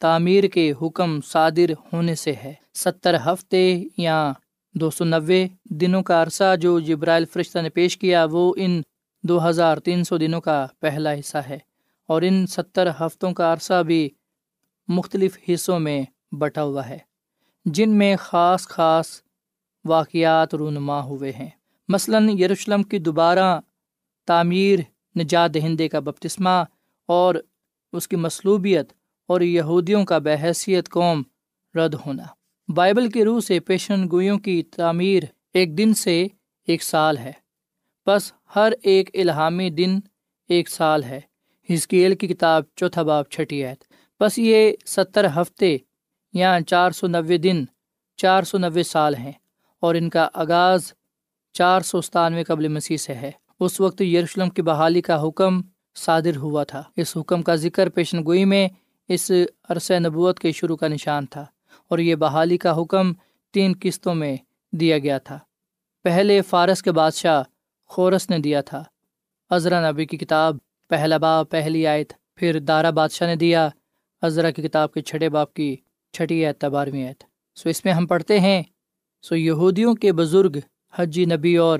تعمیر 0.00 0.44
کے 0.44 0.72
حکم 0.82 1.20
صادر 1.20 1.72
ہونے 1.92 2.14
سے 2.14 2.32
ہے۔ 2.32 2.54
ستر 2.74 3.16
ہفتے 3.26 3.82
یا 3.98 4.32
دو 4.74 4.90
سو 4.90 5.04
نوے 5.04 5.46
دنوں 5.64 6.02
کا 6.02 6.22
عرصہ 6.22 6.56
جو 6.56 6.80
جبرائل 6.80 7.24
فرشتہ 7.24 7.58
نے 7.58 7.68
پیش 7.68 7.98
کیا، 7.98 8.26
وہ 8.30 8.54
ان 8.56 8.80
دو 9.22 9.48
ہزار 9.48 9.76
تین 9.76 10.04
سو 10.04 10.18
دنوں 10.18 10.40
کا 10.40 10.66
پہلا 10.80 11.12
حصہ 11.12 11.38
ہے۔ 11.48 11.58
اور 12.06 12.22
ان 12.22 12.46
ستر 12.46 12.88
ہفتوں 13.00 13.32
کا 13.32 13.52
عرصہ 13.52 13.82
بھی 13.82 14.08
مختلف 14.88 15.38
حصوں 15.48 15.80
میں 15.80 16.02
بٹا 16.32 16.62
ہوا 16.62 16.88
ہے، 16.88 16.98
جن 17.64 17.90
میں 17.90 18.16
خاص 18.16 18.68
خاص 18.68 19.06
واقعات 19.84 20.54
رونما 20.54 21.04
ہوئے 21.04 21.32
ہیں۔ 21.32 21.48
مثلاً، 21.88 22.38
یروشلم 22.38 22.82
کی 22.82 22.98
دوبارہ 22.98 23.60
تعمیر 24.26 24.78
نجات 25.18 25.54
دہندے 25.54 25.88
کا 25.88 26.00
بپتسمہ 26.00 26.64
اور 27.06 27.34
اس 27.92 28.08
کی 28.08 28.16
مصلوبیت 28.16 28.92
اور 29.26 29.40
یہودیوں 29.40 30.04
کا 30.04 30.18
بحیثیت 30.18 30.88
قوم 30.88 31.22
رد 31.74 31.94
ہونا۔ 31.94 32.22
بائبل 32.68 33.10
کے 33.10 33.24
روح 33.24 33.40
سے 33.40 33.60
پیشن 33.60 34.10
گوئیوں 34.10 34.38
کی 34.38 34.62
تعمیر 34.62 35.22
ایک 35.54 35.78
دن 35.78 35.94
سے 35.94 36.26
ایک 36.66 36.82
سال 36.82 37.18
ہے۔ 37.18 37.32
بس 38.06 38.32
ہر 38.56 38.72
ایک 38.82 39.10
الہامی 39.14 39.70
دن 39.70 39.98
ایک 40.48 40.68
سال 40.68 41.04
ہے۔ 41.04 41.20
ہزکیل 41.72 42.14
کی 42.14 42.26
کتاب 42.26 42.62
چوتھا 42.76 43.02
باب، 43.02 43.24
چھٹی 43.24 43.64
عید 43.64 43.87
بس 44.20 44.38
یہ 44.38 44.72
ستر 44.86 45.26
ہفتے 45.36 45.76
یا 46.32 46.58
چار 46.66 46.90
سو 46.90 47.06
نوے 47.06 47.38
دن، 47.38 47.64
چار 48.16 48.42
سو 48.42 48.58
نوے 48.58 48.82
سال 48.82 49.14
ہیں 49.14 49.32
اور 49.80 49.94
ان 49.94 50.10
کا 50.10 50.28
آغاز 50.34 50.92
چار 51.52 51.80
سو 51.80 52.00
ستانوے 52.00 52.42
قبل 52.42 52.68
مسیح 52.68 52.96
سے 52.96 53.14
ہے۔ 53.14 53.30
اس 53.60 53.80
وقت 53.80 54.00
یروشلم 54.00 54.50
کی 54.50 54.62
بحالی 54.62 55.00
کا 55.00 55.28
حکم 55.28 55.60
صادر 55.96 56.36
ہوا 56.36 56.64
تھا۔ 56.64 56.82
اس 56.96 57.16
حکم 57.16 57.42
کا 57.42 57.54
ذکر 57.54 57.88
پیشن 57.88 58.24
گوئی 58.24 58.44
میں 58.44 58.68
اس 59.08 59.32
عرصۂ 59.68 59.94
نبوت 59.94 60.38
کے 60.38 60.52
شروع 60.52 60.76
کا 60.76 60.88
نشان 60.88 61.26
تھا 61.26 61.46
اور 61.88 61.98
یہ 61.98 62.14
بحالی 62.14 62.58
کا 62.58 62.80
حکم 62.80 63.12
تین 63.52 63.72
قسطوں 63.80 64.14
میں 64.14 64.36
دیا 64.72 64.98
گیا 64.98 65.18
تھا۔ 65.18 65.38
پہلے 66.04 66.42
فارس 66.42 66.82
کے 66.82 66.92
بادشاہ 66.92 67.42
خورس 67.86 68.30
نے 68.30 68.38
دیا 68.38 68.60
تھا۔ 68.60 68.84
عذرا 69.50 69.90
نبی 69.90 70.06
کی 70.06 70.16
کتاب، 70.16 70.56
پہلا 70.88 71.16
با 71.16 71.42
پہلی 71.42 71.86
آیت، 71.86 72.12
پھر 72.34 72.58
دارا 72.58 72.90
بادشاہ 72.90 73.28
نے 73.28 73.36
دیا۔ 73.36 73.68
عذرا 74.22 74.50
کی 74.50 74.62
کتاب 74.62 74.92
کے 74.92 75.00
چھٹے 75.00 75.28
باپ 75.28 75.54
کی 75.54 75.76
چھٹی 76.12 76.46
عید 76.46 76.60
تبارویں 76.60 77.06
عید 77.06 77.22
سو 77.56 77.68
اس 77.68 77.84
میں 77.84 77.92
ہم 77.92 78.06
پڑھتے 78.06 78.40
ہیں، 78.40 78.62
سو 79.22 79.36
یہودیوں 79.36 79.94
کے 79.94 80.12
بزرگ 80.12 80.56
حجی 80.94 81.24
نبی 81.24 81.56
اور 81.56 81.78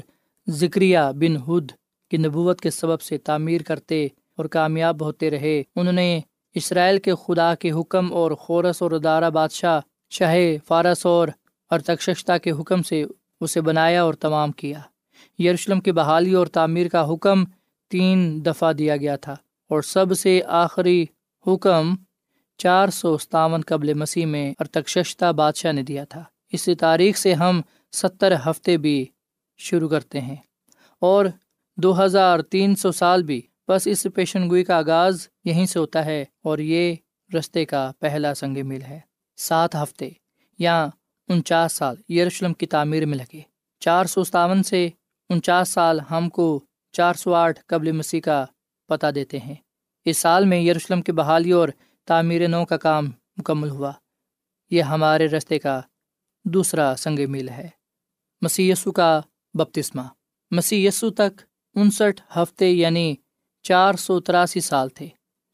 ذکریہ 0.48 0.98
بن 1.16 1.36
ہد 1.36 1.72
کی 2.10 2.16
نبوت 2.16 2.60
کے 2.60 2.70
سبب 2.70 3.00
سے 3.00 3.18
تعمیر 3.18 3.62
کرتے 3.62 4.06
اور 4.36 4.44
کامیاب 4.44 5.02
ہوتے 5.02 5.30
رہے۔ 5.30 5.62
انہوں 5.76 5.92
نے 5.92 6.20
اسرائیل 6.54 6.98
کے 6.98 7.14
خدا 7.26 7.54
کے 7.54 7.70
حکم 7.70 8.12
اور 8.12 8.30
خورس 8.30 8.82
اور 8.82 8.90
ادارہ 8.90 9.30
بادشاہ 9.30 9.80
شاہ 10.10 10.36
فارس 10.66 11.06
اور 11.06 11.28
ارتکشتا 11.70 12.38
کے 12.38 12.50
حکم 12.50 12.82
سے 12.82 13.04
اسے 13.40 13.60
بنایا 13.60 14.02
اور 14.02 14.14
تمام 14.14 14.52
کیا۔ 14.52 14.80
یروشلم 15.38 15.80
کی 15.80 15.92
بحالی 15.92 16.32
اور 16.32 16.46
تعمیر 16.46 16.88
کا 16.88 17.12
حکم 17.12 17.44
تین 17.88 18.44
دفعہ 18.46 18.72
دیا 18.72 18.96
گیا 18.96 19.16
تھا 19.16 19.36
اور 19.70 19.82
سب 19.82 20.18
سے 20.18 20.40
آخری 20.46 21.04
حکم 21.46 21.94
چار 22.58 22.88
سو 22.88 23.18
ستاون 23.18 23.60
قبل 23.60 23.94
مسیح 23.94 24.26
میں 24.26 24.54
ارتکشتا 24.60 25.30
بادشاہ 25.30 25.72
نے 25.72 25.82
دیا 25.82 26.04
تھا۔ 26.04 26.24
اسی 26.52 26.74
تاریخ 26.74 27.16
سے 27.16 27.34
ہم 27.34 27.60
ستر 27.92 28.34
ہفتے 28.46 28.76
بھی 28.76 29.06
شروع 29.56 29.88
کرتے 29.88 30.20
ہیں 30.20 30.36
اور 31.00 31.26
دو 31.76 32.04
ہزار 32.04 32.40
تین 32.40 32.76
سو 32.76 32.92
سال 32.92 33.22
بھی۔ 33.22 33.42
بس 33.68 33.86
اس 33.86 34.06
پیشن 34.14 34.48
گوئی 34.48 34.64
کا 34.64 34.76
آغاز 34.76 35.28
یہیں 35.44 35.66
سے 35.66 35.78
ہوتا 35.78 36.04
ہے 36.04 36.24
اور 36.44 36.58
یہ 36.58 36.94
رستے 37.38 37.64
کا 37.64 37.92
پہلا 37.98 38.34
سنگ 38.34 38.66
میل 38.66 38.82
ہے۔ 38.82 39.00
سات 39.36 39.74
ہفتے 39.74 40.08
یا 40.58 40.88
انچاس 41.28 41.72
سال 41.72 42.12
یروشلم 42.12 42.52
کی 42.54 42.66
تعمیر 42.66 43.06
میں 43.06 43.18
لگے۔ 43.18 43.40
چار 43.80 44.04
سو 44.04 44.24
ستاون 44.24 44.62
سے 44.62 44.88
انچاس 45.28 45.68
سال 45.68 46.00
ہم 46.00 46.28
کو 46.28 46.60
چار 46.92 47.14
سو 47.14 47.34
آٹھ 47.34 47.60
قبل 47.66 47.92
مسیح 47.92 48.20
کا 48.20 48.44
پتہ 48.88 49.06
دیتے 49.06 49.38
ہیں۔ 49.38 49.54
اس 50.04 50.18
سال 50.18 50.44
میں 50.44 50.60
یروشلم 50.60 51.02
کی 51.02 51.12
بحالی 51.12 51.52
اور 51.52 51.68
تعمیر 52.08 52.48
نو 52.48 52.64
کا 52.64 52.76
کام 52.76 53.04
مکمل 53.36 53.70
ہوا۔ 53.70 53.92
یہ 54.70 54.82
ہمارے 54.82 55.26
رستے 55.26 55.58
کا 55.58 55.80
دوسرا 56.44 56.94
سنگ 56.98 57.18
میل 57.28 57.48
ہے۔ 57.48 57.68
مسی 58.40 58.72
کا 58.94 59.20
بپتسمہ۔ 59.54 60.02
مسی 60.50 60.86
یسو 60.86 61.10
تک 61.10 61.42
انسٹھ 61.74 62.38
ہفتے 62.38 62.70
یعنی 62.70 63.14
چار 63.62 63.94
سو 63.94 64.20
تراسی 64.20 64.60
سال 64.60 64.88
تھے۔ 64.88 65.08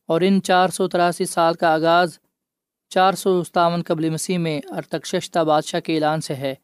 اور 0.06 0.20
ان 0.20 0.42
چار 0.42 0.68
سو 0.68 0.88
تراسی 0.88 1.24
سال 1.24 1.54
کا 1.54 1.74
آغاز 1.74 2.18
چار 2.88 3.12
سو 3.12 3.44
ستاون 3.44 3.82
قبل 3.82 4.10
مسیح 4.10 4.38
میں 4.38 4.60
ارتکشتہ 4.68 5.38
بادشاہ 5.38 5.80
کے 5.80 5.94
اعلان 5.94 6.20
سے 6.20 6.34
ہے۔ 6.34 6.54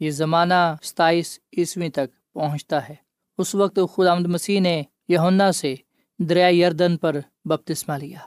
یہ 0.00 0.10
زمانہ 0.10 0.76
ستائیس 0.82 1.38
عیسویں 1.58 1.88
تک 1.88 2.32
پہنچتا 2.32 2.88
ہے۔ 2.88 2.94
اس 3.38 3.54
وقت 3.54 3.78
خدا 3.96 4.12
آمد 4.12 4.26
مسیح 4.26 4.60
نے 4.60 4.82
یہنا 5.08 5.52
سے 5.52 5.74
دریا 6.18 6.66
یردن 6.66 6.96
پر 6.96 7.16
بپتسمہ 7.44 7.94
لیا۔ 7.94 8.18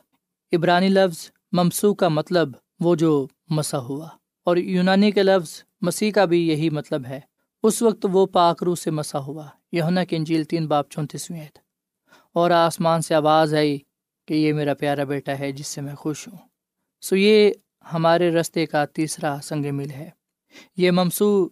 عبرانی 0.53 0.89
لفظ 0.89 1.31
ممسو 1.51 1.93
کا 1.93 2.07
مطلب 2.07 2.49
وہ 2.79 2.95
جو 2.95 3.27
مسا 3.49 3.79
ہوا 3.79 4.09
اور 4.43 4.57
یونانی 4.57 5.11
کے 5.11 5.23
لفظ 5.23 5.63
مسیح 5.81 6.11
کا 6.11 6.25
بھی 6.25 6.47
یہی 6.47 6.69
مطلب 6.69 7.05
ہے۔ 7.05 7.19
اس 7.63 7.81
وقت 7.81 8.05
وہ 8.11 8.25
پاکرو 8.25 8.75
سے 8.75 8.91
مسا 8.91 9.19
ہوا۔ 9.19 9.47
یہنا 9.71 10.03
کی 10.03 10.15
انجیل 10.15 10.43
تین 10.43 10.67
باپ 10.67 10.89
چونتیسویں 10.89 11.47
اور 12.33 12.51
آسمان 12.51 13.01
سے 13.01 13.15
آواز 13.15 13.53
آئی 13.53 13.79
کہ 14.27 14.33
یہ 14.33 14.53
میرا 14.53 14.73
پیارا 14.73 15.03
بیٹا 15.03 15.39
ہے 15.39 15.51
جس 15.51 15.67
سے 15.67 15.81
میں 15.81 15.95
خوش 15.95 16.27
ہوں۔ 16.27 16.37
سو 17.01 17.15
یہ 17.15 17.51
ہمارے 17.93 18.31
رستے 18.31 18.65
کا 18.65 18.85
تیسرا 18.85 19.37
سنگ 19.43 19.65
مل 19.75 19.89
ہے۔ 19.91 20.09
یہ 20.77 20.91
ممسو 20.91 21.47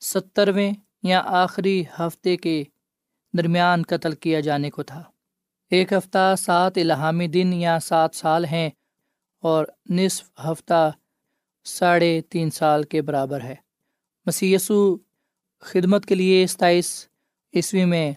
سترویں 0.00 0.72
یا 1.02 1.22
آخری 1.24 1.84
ہفتے 1.98 2.36
کے 2.36 2.64
درمیان 3.38 3.82
قتل 3.88 4.12
کیا 4.12 4.40
جانے 4.40 4.70
کو 4.70 4.82
تھا۔ 4.82 5.02
ایک 5.70 5.92
ہفتہ 5.92 6.34
سات 6.38 6.72
الہامی 6.76 7.26
دن 7.26 7.52
یا 7.52 7.80
سات 7.80 8.14
سال 8.14 8.44
ہیں 8.44 8.70
اور 9.40 9.66
نصف 9.90 10.30
ہفتہ 10.44 10.92
ساڑھے 11.64 12.20
تین 12.28 12.50
سال 12.50 12.82
کے 12.82 13.02
برابر 13.02 13.40
ہے۔ 13.40 13.54
مسیسو 14.26 14.96
خدمت 15.60 16.06
کے 16.06 16.14
لیے 16.14 16.46
ستائیس 16.46 17.08
عیسوی 17.54 17.84
میں 17.84 18.12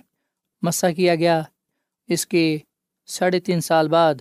مسا 0.62 0.92
کیا 0.92 1.16
گیا۔ 1.16 1.42
اس 2.08 2.28
کے 2.28 2.58
ساڑھے 3.06 3.40
تین 3.40 3.62
سال 3.62 3.90
بعد 3.90 4.16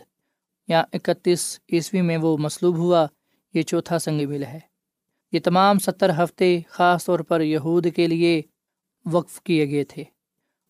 یا 0.69 0.85
اکتیس 0.93 1.61
عیسوی 1.73 2.01
میں 2.01 2.17
وہ 2.17 2.37
مصلوب 2.37 2.77
ہوا۔ 2.77 3.07
یہ 3.55 3.63
چوتھا 3.63 3.99
سنگ 3.99 4.29
مل 4.29 4.45
ہے۔ 4.45 4.61
یہ 5.33 5.41
تمام 5.45 5.79
ستر 5.79 6.25
ہفتے 6.25 6.61
خاص 6.69 7.05
طور 7.05 7.19
پر 7.19 7.41
یہود 7.41 7.87
کے 7.97 8.07
لیے 8.07 8.43
وقف 9.07 9.43
کیے 9.43 9.71
گئے 9.71 9.85
تھے۔ 9.85 10.05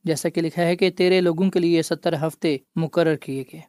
جیسا 0.06 0.28
کہ 0.28 0.40
لکھا 0.40 0.62
ہے 0.62 0.76
کہ 0.76 0.90
تیرے 0.90 1.20
لوگوں 1.20 1.50
کے 1.50 1.60
لیے 1.60 1.82
ستر 1.82 2.26
ہفتے 2.26 2.56
مقرر 2.76 3.16
کیے 3.16 3.44
گئے۔ 3.52 3.60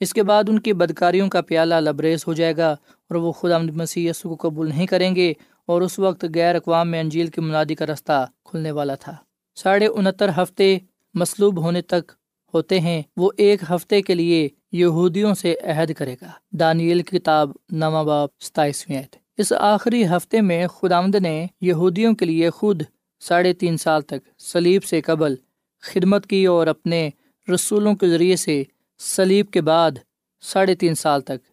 اس 0.00 0.12
کے 0.14 0.22
بعد 0.22 0.44
ان 0.48 0.58
کی 0.58 0.72
بدکاریوں 0.72 1.28
کا 1.28 1.40
پیالہ 1.40 1.74
لبریز 1.74 2.26
ہو 2.26 2.32
جائے 2.32 2.56
گا 2.56 2.70
اور 2.72 3.14
وہ 3.14 3.32
خدا 3.32 3.58
مسیح 3.58 4.12
کو 4.22 4.36
قبول 4.36 4.68
نہیں 4.68 4.86
کریں 4.86 5.14
گے 5.14 5.32
اور 5.66 5.82
اس 5.82 5.98
وقت 5.98 6.24
غیر 6.34 6.54
اقوام 6.54 6.90
میں 6.90 7.00
انجیل 7.00 7.26
کی 7.26 7.40
منادی 7.40 7.74
کا 7.74 7.86
رستہ 7.86 8.26
کھلنے 8.44 8.70
والا 8.70 8.94
تھا۔ 8.94 9.16
ساڑھے 9.56 9.86
انہتر 9.86 10.28
ہفتے 10.36 10.78
مصلوب 11.14 11.62
ہونے 11.62 11.82
تک 11.82 12.12
ہوتے 12.54 12.80
ہیں، 12.80 13.02
وہ 13.16 13.30
ایک 13.36 13.62
ہفتے 13.70 14.02
کے 14.02 14.14
لیے 14.14 14.48
یہودیوں 14.72 15.34
سے 15.34 15.54
عہد 15.62 15.92
کرے 15.92 16.16
گا۔ 16.22 16.30
دانیل 16.50 17.02
کی 17.02 17.18
کتاب 17.18 17.50
نواں 17.70 18.04
باب 18.04 18.28
ستائیسویں 18.40 19.02
اس 19.36 19.52
آخری 19.52 20.06
ہفتے 20.06 20.40
میں 20.40 20.66
خدامد 20.66 21.14
نے 21.14 21.46
یہودیوں 21.60 22.14
کے 22.14 22.24
لیے 22.24 22.50
خود 22.50 22.82
ساڑھے 23.20 23.52
تین 23.52 23.76
سال 23.76 24.02
تک 24.02 24.28
سلیب 24.38 24.84
سے 24.84 25.00
قبل 25.00 25.34
خدمت 25.84 26.26
کی 26.26 26.46
اور 26.46 26.66
اپنے 26.66 27.10
رسولوں 27.54 27.94
کے 27.94 28.08
ذریعے 28.08 28.36
سے 28.36 28.62
سلیب 28.98 29.50
کے 29.50 29.60
بعد 29.60 29.90
ساڑھے 30.40 30.74
تین 30.74 30.94
سال 30.94 31.20
تک 31.20 31.44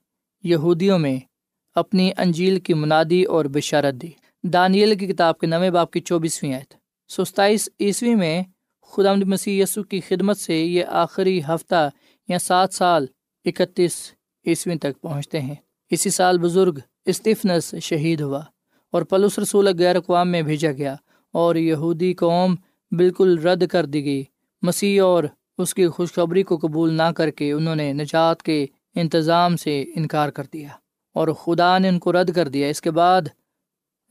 یہودیوں 0.43 0.99
میں 0.99 1.19
اپنی 1.75 2.11
انجیل 2.17 2.59
کی 2.59 2.73
منادی 2.73 3.23
اور 3.23 3.45
بشارت 3.45 3.93
دی۔ 3.93 4.07
دانیل 4.43 4.97
کی 4.97 5.07
کتاب 5.07 5.39
کے 5.39 5.47
نویں 5.47 5.69
باپ 5.69 5.91
کی 5.91 5.99
چوبیسویں 5.99 6.53
آیت۔ 6.53 6.73
ستائیس 7.07 7.69
عیسوی 7.79 8.15
میں 8.15 8.43
خدا 8.91 9.13
مسیح 9.15 9.63
یسو 9.63 9.83
کی 9.83 9.99
خدمت 9.99 10.37
سے 10.37 10.55
یہ 10.65 10.85
آخری 10.85 11.41
ہفتہ 11.47 11.89
یا 12.27 12.39
سات 12.39 12.73
سال 12.73 13.05
اکتیس 13.45 14.11
عیسویں 14.45 14.75
تک 14.75 15.01
پہنچتے 15.01 15.41
ہیں۔ 15.41 15.55
اسی 15.89 16.09
سال 16.09 16.37
بزرگ 16.37 16.79
استفنس 17.05 17.75
شہید 17.81 18.21
ہوا 18.21 18.41
اور 18.91 19.01
پلس 19.01 19.39
رسول 19.39 19.67
غیر 19.77 19.95
اقوام 19.95 20.31
میں 20.31 20.41
بھیجا 20.41 20.71
گیا 20.71 20.95
اور 21.33 21.55
یہودی 21.55 22.13
قوم 22.13 22.55
بالکل 22.91 23.37
رد 23.39 23.67
کر 23.67 23.85
دی 23.85 24.03
گئی۔ 24.05 24.23
مسیح 24.61 25.01
اور 25.01 25.23
اس 25.57 25.73
کی 25.73 25.87
خوشخبری 25.87 26.43
کو 26.43 26.57
قبول 26.57 26.93
نہ 26.93 27.11
کر 27.15 27.29
کے 27.29 27.51
انہوں 27.51 27.75
نے 27.75 27.91
نجات 27.93 28.41
کے 28.43 28.65
انتظام 28.95 29.55
سے 29.57 29.83
انکار 29.95 30.29
کر 30.29 30.43
دیا 30.53 30.67
اور 31.15 31.27
خدا 31.33 31.77
نے 31.77 31.89
ان 31.89 31.99
کو 31.99 32.11
رد 32.11 32.31
کر 32.35 32.47
دیا۔ 32.47 32.67
اس 32.67 32.81
کے 32.81 32.91
بعد 32.91 33.21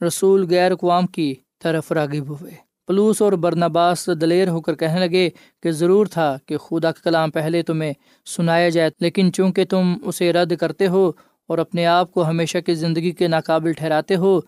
رسول 0.01 0.47
غیر 0.49 0.71
اقوام 0.71 1.07
کی 1.07 1.33
طرف 1.61 1.91
راغب 1.91 2.29
ہوئے۔ 2.29 2.51
پلوس 2.87 3.21
اور 3.21 3.33
برنباس 3.33 4.09
دلیر 4.21 4.47
ہو 4.47 4.61
کر 4.61 4.75
کہنے 4.75 4.99
لگے 4.99 5.29
کہ 5.63 5.71
ضرور 5.71 6.05
تھا 6.05 6.35
کہ 6.45 6.57
خدا 6.57 6.91
کا 6.91 7.01
کلام 7.03 7.31
پہلے 7.31 7.61
تمہیں 7.63 7.93
سنایا 8.25 8.69
جائے، 8.69 8.89
لیکن 8.99 9.31
چونکہ 9.33 9.65
تم 9.65 9.93
اسے 10.03 10.31
رد 10.33 10.55
کرتے 10.57 10.87
ہو 10.87 11.11
اور 11.49 11.57
اپنے 11.57 11.85
آپ 11.85 12.11
کو 12.11 12.27
ہمیشہ 12.27 12.57
کی 12.57 12.73
زندگی 12.73 13.11
کے 13.11 13.27
ناقابل 13.27 13.73
ٹھہراتے 13.73 14.15
ہو 14.15 14.39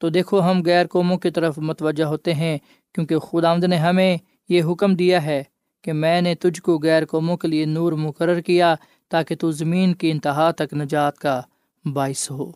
تو 0.00 0.08
دیکھو 0.08 0.40
ہم 0.40 0.62
غیر 0.66 0.86
قوموں 0.86 1.18
کی 1.18 1.30
طرف 1.30 1.58
متوجہ 1.58 2.04
ہوتے 2.04 2.34
ہیں، 2.34 2.58
کیونکہ 2.94 3.18
خدا 3.18 3.50
آمد 3.50 3.64
نے 3.64 3.76
ہمیں 3.76 4.16
یہ 4.48 4.62
حکم 4.62 4.94
دیا 4.94 5.22
ہے 5.22 5.42
کہ 5.82 5.92
میں 5.92 6.20
نے 6.20 6.34
تجھ 6.34 6.62
کو 6.62 6.78
غیر 6.82 7.04
قوموں 7.04 7.36
کے 7.36 7.48
لیے 7.48 7.64
نور 7.64 7.92
مقرر 7.92 8.40
کیا 8.40 8.74
تاکہ 9.08 9.36
تو 9.36 9.50
زمین 9.50 9.94
کی 9.94 10.10
انتہا 10.10 10.50
تک 10.50 10.74
نجات 10.74 11.18
کا 11.18 11.40
باعث 11.84 12.30
ہو۔ 12.30 12.50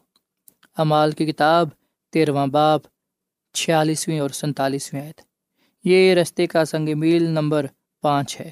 امال 0.77 1.11
کی 1.11 1.27
کتاب 1.27 1.69
تیرواں 2.13 2.47
باپ 2.47 2.81
چھیالیسویں 3.55 4.21
اور 4.21 4.31
سنتالیسویں 4.31 5.03
عید 5.03 5.21
یہ 5.85 6.15
رستے 6.15 6.47
کا 6.47 6.65
سنگ 6.65 6.89
میل 6.99 7.23
نمبر 7.23 7.67
پانچ 8.03 8.41
ہے۔ 8.41 8.51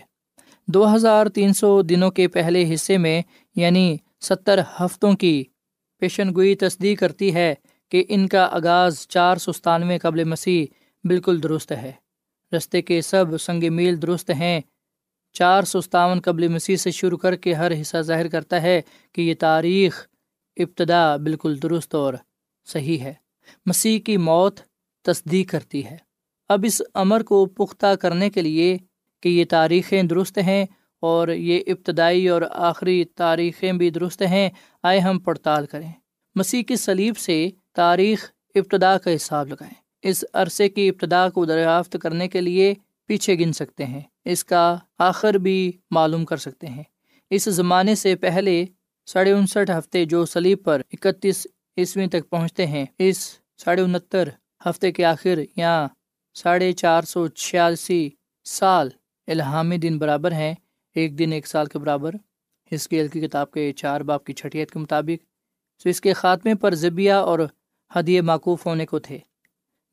دو 0.69 0.95
ہزار 0.95 1.27
تین 1.27 1.53
سو 1.53 1.83
دنوں 1.83 2.11
کے 2.11 2.29
پہلے 2.29 2.75
حصے 2.75 2.99
میں 2.99 3.23
یعنی 3.57 3.97
ستر 4.21 4.61
ہفتوں 4.81 5.13
کی 5.13 5.45
پیشن 5.99 6.35
گوئی 6.35 6.55
تصدیق 6.55 7.01
کرتی 7.01 7.35
ہے 7.35 7.55
کہ 7.93 8.05
ان 8.09 8.29
کا 8.29 8.49
آغاز 8.53 9.07
چار 9.09 9.37
سو 9.37 9.53
ستانوے 9.53 9.99
قبل 9.99 10.25
مسیح 10.25 10.67
بالکل 11.05 11.43
درست 11.43 11.73
ہے۔ 11.73 11.93
رستے 12.57 12.83
کے 12.83 13.01
سب 13.01 13.25
سنگ 13.41 13.75
میل 13.75 14.03
درست 14.03 14.31
ہیں۔ 14.31 14.61
چار 15.33 15.63
سو 15.63 15.81
ستاون 15.81 16.21
قبل 16.21 16.49
مسیح 16.49 16.77
سے 16.77 16.91
شروع 16.91 17.19
کر 17.19 17.37
کے 17.37 17.55
ہر 17.55 17.81
حصہ 17.81 17.97
ظاہر 18.01 18.29
کرتا 18.29 18.63
ہے 18.63 18.83
کہ 19.13 19.23
یہ 19.23 19.35
تاریخ 19.39 20.07
ابتدا 20.57 21.17
بالکل 21.17 21.63
درست 21.63 21.95
اور 21.95 22.15
صحیح 22.65 22.99
ہے۔ 22.99 23.15
مسیح 23.67 23.99
کی 24.01 24.17
موت 24.17 24.61
تصدیق 25.03 25.51
کرتی 25.51 25.85
ہے۔ 25.85 25.97
اب 26.49 26.61
اس 26.65 26.83
امر 26.95 27.23
کو 27.23 27.47
پختہ 27.47 27.95
کرنے 27.95 28.31
کے 28.31 28.43
لیے 28.43 28.79
کہ 29.23 29.29
یہ 29.29 29.45
تاریخیں 29.51 30.03
درست 30.03 30.39
ہیں 30.39 30.67
اور 31.01 31.29
یہ 31.29 31.61
ابتدائی 31.67 32.29
اور 32.29 32.43
آخری 32.51 33.05
تاریخیں 33.05 33.73
بھی 33.73 33.91
درست 33.91 34.23
ہیں، 34.23 34.51
آئے 34.83 34.99
ہم 34.99 35.19
پڑتال 35.19 35.67
کریں۔ 35.67 35.93
مسیح 36.35 36.63
کی 36.63 36.77
سلیب 36.77 37.19
سے 37.19 37.51
تاریخ 37.75 38.31
ابتدا 38.55 38.99
کا 38.99 39.15
حساب 39.15 39.49
لگائیں۔ 39.49 39.75
اس 40.03 40.25
عرصے 40.33 40.69
کی 40.69 40.89
ابتدا 40.89 41.29
کو 41.29 41.45
دریافت 41.45 41.97
کرنے 42.03 42.29
کے 42.29 42.41
لیے 42.41 42.75
پیچھے 43.07 43.39
گن 43.39 43.53
سکتے 43.53 43.85
ہیں۔ 43.85 44.01
اس 44.25 44.45
کا 44.45 44.77
آخر 44.99 45.35
بھی 45.35 45.73
معلوم 45.91 46.25
کر 46.25 46.37
سکتے 46.37 46.67
ہیں۔ 46.67 46.83
اس 47.31 47.45
زمانے 47.45 47.95
سے 47.95 48.17
پہلے 48.17 48.65
ساڑھے 49.07 49.33
انسٹھ 49.33 49.71
ہفتے 49.79 50.05
جو 50.05 50.27
سلیب 50.27 50.65
پر 50.65 50.83
اکتیس 50.93 51.47
عیسویں 51.77 52.07
تک 52.07 52.31
پہنچتے 52.31 52.67
ہیں، 52.67 52.87
اس 52.99 53.39
ساڑھے 53.59 53.83
انہتر 53.83 54.29
ہفتے 54.67 54.93
کے 54.93 55.05
آخر 55.05 55.39
یا 55.57 55.87
ساڑھے 56.35 56.73
چار 56.73 57.03
سو 57.03 57.29
چھیاسی 57.29 58.11
سال 58.45 58.89
الہامی 59.27 59.77
دن 59.77 59.99
برابر 59.99 60.33
ہیں۔ 60.33 60.55
ایک 60.95 61.19
دن 61.19 61.33
ایک 61.33 61.47
سال 61.47 61.67
کے 61.67 61.79
برابر۔ 61.79 62.15
ہسکیل 62.75 63.09
کی 63.09 63.21
کتاب 63.21 63.51
کے 63.51 63.73
چار 63.73 64.01
باپ 64.01 64.25
کی 64.25 64.33
چھٹیت 64.33 64.71
کے 64.71 64.79
مطابق۔ 64.79 65.25
تو 65.83 65.89
اس 65.89 66.01
کے 66.01 66.13
خاتمے 66.13 66.55
پر 66.55 66.75
ذبیہ 66.75 67.13
اور 67.13 67.39
ہدیے 67.99 68.21
معقوف 68.21 68.67
ہونے 68.67 68.87
کو 68.87 68.99
تھے۔ 68.99 69.19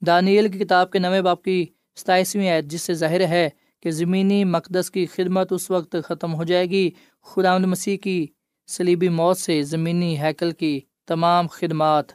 دانیل 0.06 0.52
کی 0.52 0.60
کتاب 0.60 0.92
کے 0.92 1.00
نویں 1.00 1.22
باپ 1.22 1.44
کی 1.44 1.66
ستائیسویں 1.96 2.52
عید 2.52 2.72
جس 2.72 2.82
سے 2.82 2.94
ظاہر 2.94 3.28
ہے 3.28 3.50
کہ 3.80 3.92
زمینی 3.92 4.44
مقدس 4.44 4.92
کی 4.92 5.06
خدمت 5.06 5.54
اس 5.54 5.72
وقت 5.72 5.96
ختم 6.04 6.34
ہو 6.34 6.44
جائے 6.44 6.70
گی 6.70 6.92
خدا 7.22 7.58
مسیح 7.58 7.98
کی 7.98 8.28
سلیبی 8.68 9.10
موت 9.10 9.38
سے 9.38 9.64
زمینی 9.64 10.20
ہیکل 10.20 10.52
کی 10.52 10.80
تمام 11.08 11.48
خدمات 11.48 12.06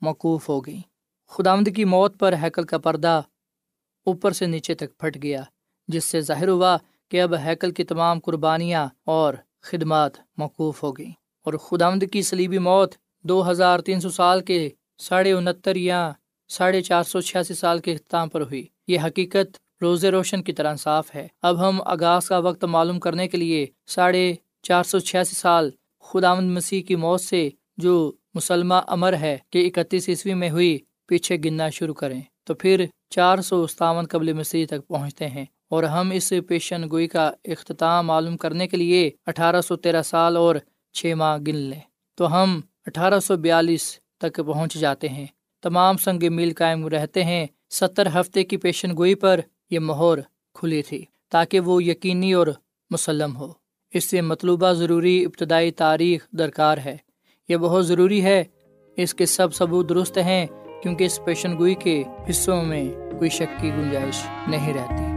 موقوف 0.00 0.48
ہو 0.48 0.60
گئیں۔ 0.60 0.80
خدامد 1.28 1.68
کی 1.76 1.84
موت 1.84 2.18
پر 2.18 2.34
ہیکل 2.42 2.62
کا 2.62 2.78
پردہ 2.78 3.22
اوپر 4.06 4.32
سے 4.32 4.46
نیچے 4.46 4.74
تک 4.74 4.98
پھٹ 4.98 5.22
گیا، 5.22 5.42
جس 5.88 6.04
سے 6.04 6.20
ظاہر 6.20 6.48
ہوا 6.48 6.76
کہ 7.08 7.22
اب 7.22 7.34
ہیکل 7.34 7.70
کی 7.70 7.84
تمام 7.84 8.20
قربانیاں 8.20 8.88
اور 9.04 9.34
خدمات 9.62 10.12
موقوف 10.36 10.82
ہو 10.82 10.92
گئیں۔ 10.92 11.12
اور 11.44 11.54
خدامد 11.54 12.04
کی 12.12 12.22
سلیبی 12.22 12.58
موت 12.58 12.94
دو 13.22 13.50
ہزار 13.50 13.78
تین 13.78 14.00
سو 14.00 14.10
سال 14.10 14.40
کے 14.40 14.68
ساڑھے 14.98 15.32
انہتر 15.32 15.76
یا 15.76 16.12
ساڑھے 16.48 16.80
چار 16.80 17.02
سو 17.02 17.20
چھیاسی 17.20 17.54
سال 17.54 17.78
کے 17.78 17.92
اختتام 17.92 18.28
پر 18.28 18.40
ہوئی۔ 18.40 18.66
یہ 18.88 18.98
حقیقت 19.00 19.56
روز 19.82 20.04
روشن 20.04 20.42
کی 20.42 20.52
طرح 20.52 20.76
صاف 20.76 21.14
ہے۔ 21.14 21.28
اب 21.42 21.68
ہم 21.68 21.82
آغاز 21.84 22.28
کا 22.28 22.38
وقت 22.38 22.64
معلوم 22.64 23.00
کرنے 23.00 23.28
کے 23.28 23.36
لیے 23.38 23.66
ساڑھے 23.86 24.34
چار 24.62 24.82
سو 24.82 24.98
چھیاسی 24.98 25.34
سال 25.34 25.70
خدامد 26.00 26.42
مسیح 26.42 26.82
کی 26.82 26.96
موت 26.96 27.20
سے 27.20 27.48
جو 27.76 28.12
مسلمہ 28.34 28.74
امر 28.86 29.12
ہے 29.12 29.38
کہ 29.50 29.70
اکتیس 29.74 30.08
عیسوی 30.08 30.34
میں 30.34 30.50
ہوئی، 30.50 30.78
پیچھے 31.08 31.36
گننا 31.44 31.70
شروع 31.70 31.94
کریں۔ 31.94 32.20
تو 32.44 32.54
پھر 32.54 32.84
چار 33.10 33.38
سو 33.38 33.66
ستاون 33.66 34.06
قبل 34.06 34.32
مسیح 34.32 34.66
تک 34.66 34.88
پہنچتے 34.88 35.28
ہیں۔ 35.28 35.44
اور 35.68 35.82
ہم 35.82 36.10
اس 36.10 36.32
پیشن 36.48 36.90
گوئی 36.90 37.08
کا 37.08 37.32
اختتام 37.44 38.06
معلوم 38.06 38.36
کرنے 38.36 38.68
کے 38.68 38.76
لیے 38.76 39.10
اٹھارہ 39.26 39.60
سو 39.60 39.76
تیرہ 39.76 40.02
سال 40.02 40.36
اور 40.36 40.56
چھ 40.92 41.14
ماہ 41.16 41.38
گن 41.38 41.56
لیں۔ 41.56 41.80
تو 42.14 42.42
ہم 42.42 42.60
اٹھارہ 42.86 43.20
سو 43.20 43.36
بیالیس 43.36 43.98
تک 44.18 44.40
پہنچ 44.46 44.74
جاتے 44.74 45.08
ہیں۔ 45.08 45.26
تمام 45.62 45.96
سنگ 45.96 46.34
میل 46.34 46.52
قائم 46.52 46.88
رہتے 46.88 47.24
ہیں۔ 47.24 47.46
ستر 47.70 48.06
ہفتے 48.06 48.44
کی 48.44 48.56
پیشن 48.56 48.96
گوئی 48.96 49.14
پر 49.14 49.40
یہ 49.70 49.78
مہور 49.78 50.18
کھلی 50.54 50.82
تھی 50.82 51.04
تاکہ 51.30 51.60
وہ 51.60 51.84
یقینی 51.84 52.32
اور 52.32 52.46
مسلم 52.90 53.36
ہو۔ 53.36 53.52
اس 53.94 54.04
سے 54.04 54.20
مطلوبہ 54.20 54.72
ضروری 54.72 55.24
ابتدائی 55.24 55.70
تاریخ 55.70 56.26
درکار 56.30 56.78
ہے۔ 56.78 56.96
یہ 57.48 57.56
بہت 57.56 57.86
ضروری 57.86 58.24
ہے۔ 58.24 58.44
اس 58.96 59.14
کے 59.14 59.26
سب 59.26 59.54
ثبوت 59.54 59.88
درست 59.88 60.18
ہیں 60.18 60.46
کیونکہ 60.82 61.04
اس 61.04 61.20
پیشن 61.24 61.58
گوئی 61.58 61.74
کے 61.74 62.04
حصوں 62.30 62.62
میں 62.62 62.84
کوئی 63.18 63.30
شک 63.30 63.60
کی 63.60 63.70
گنجائش 63.70 64.26
نہیں 64.48 64.74
رہتی۔ 64.74 65.16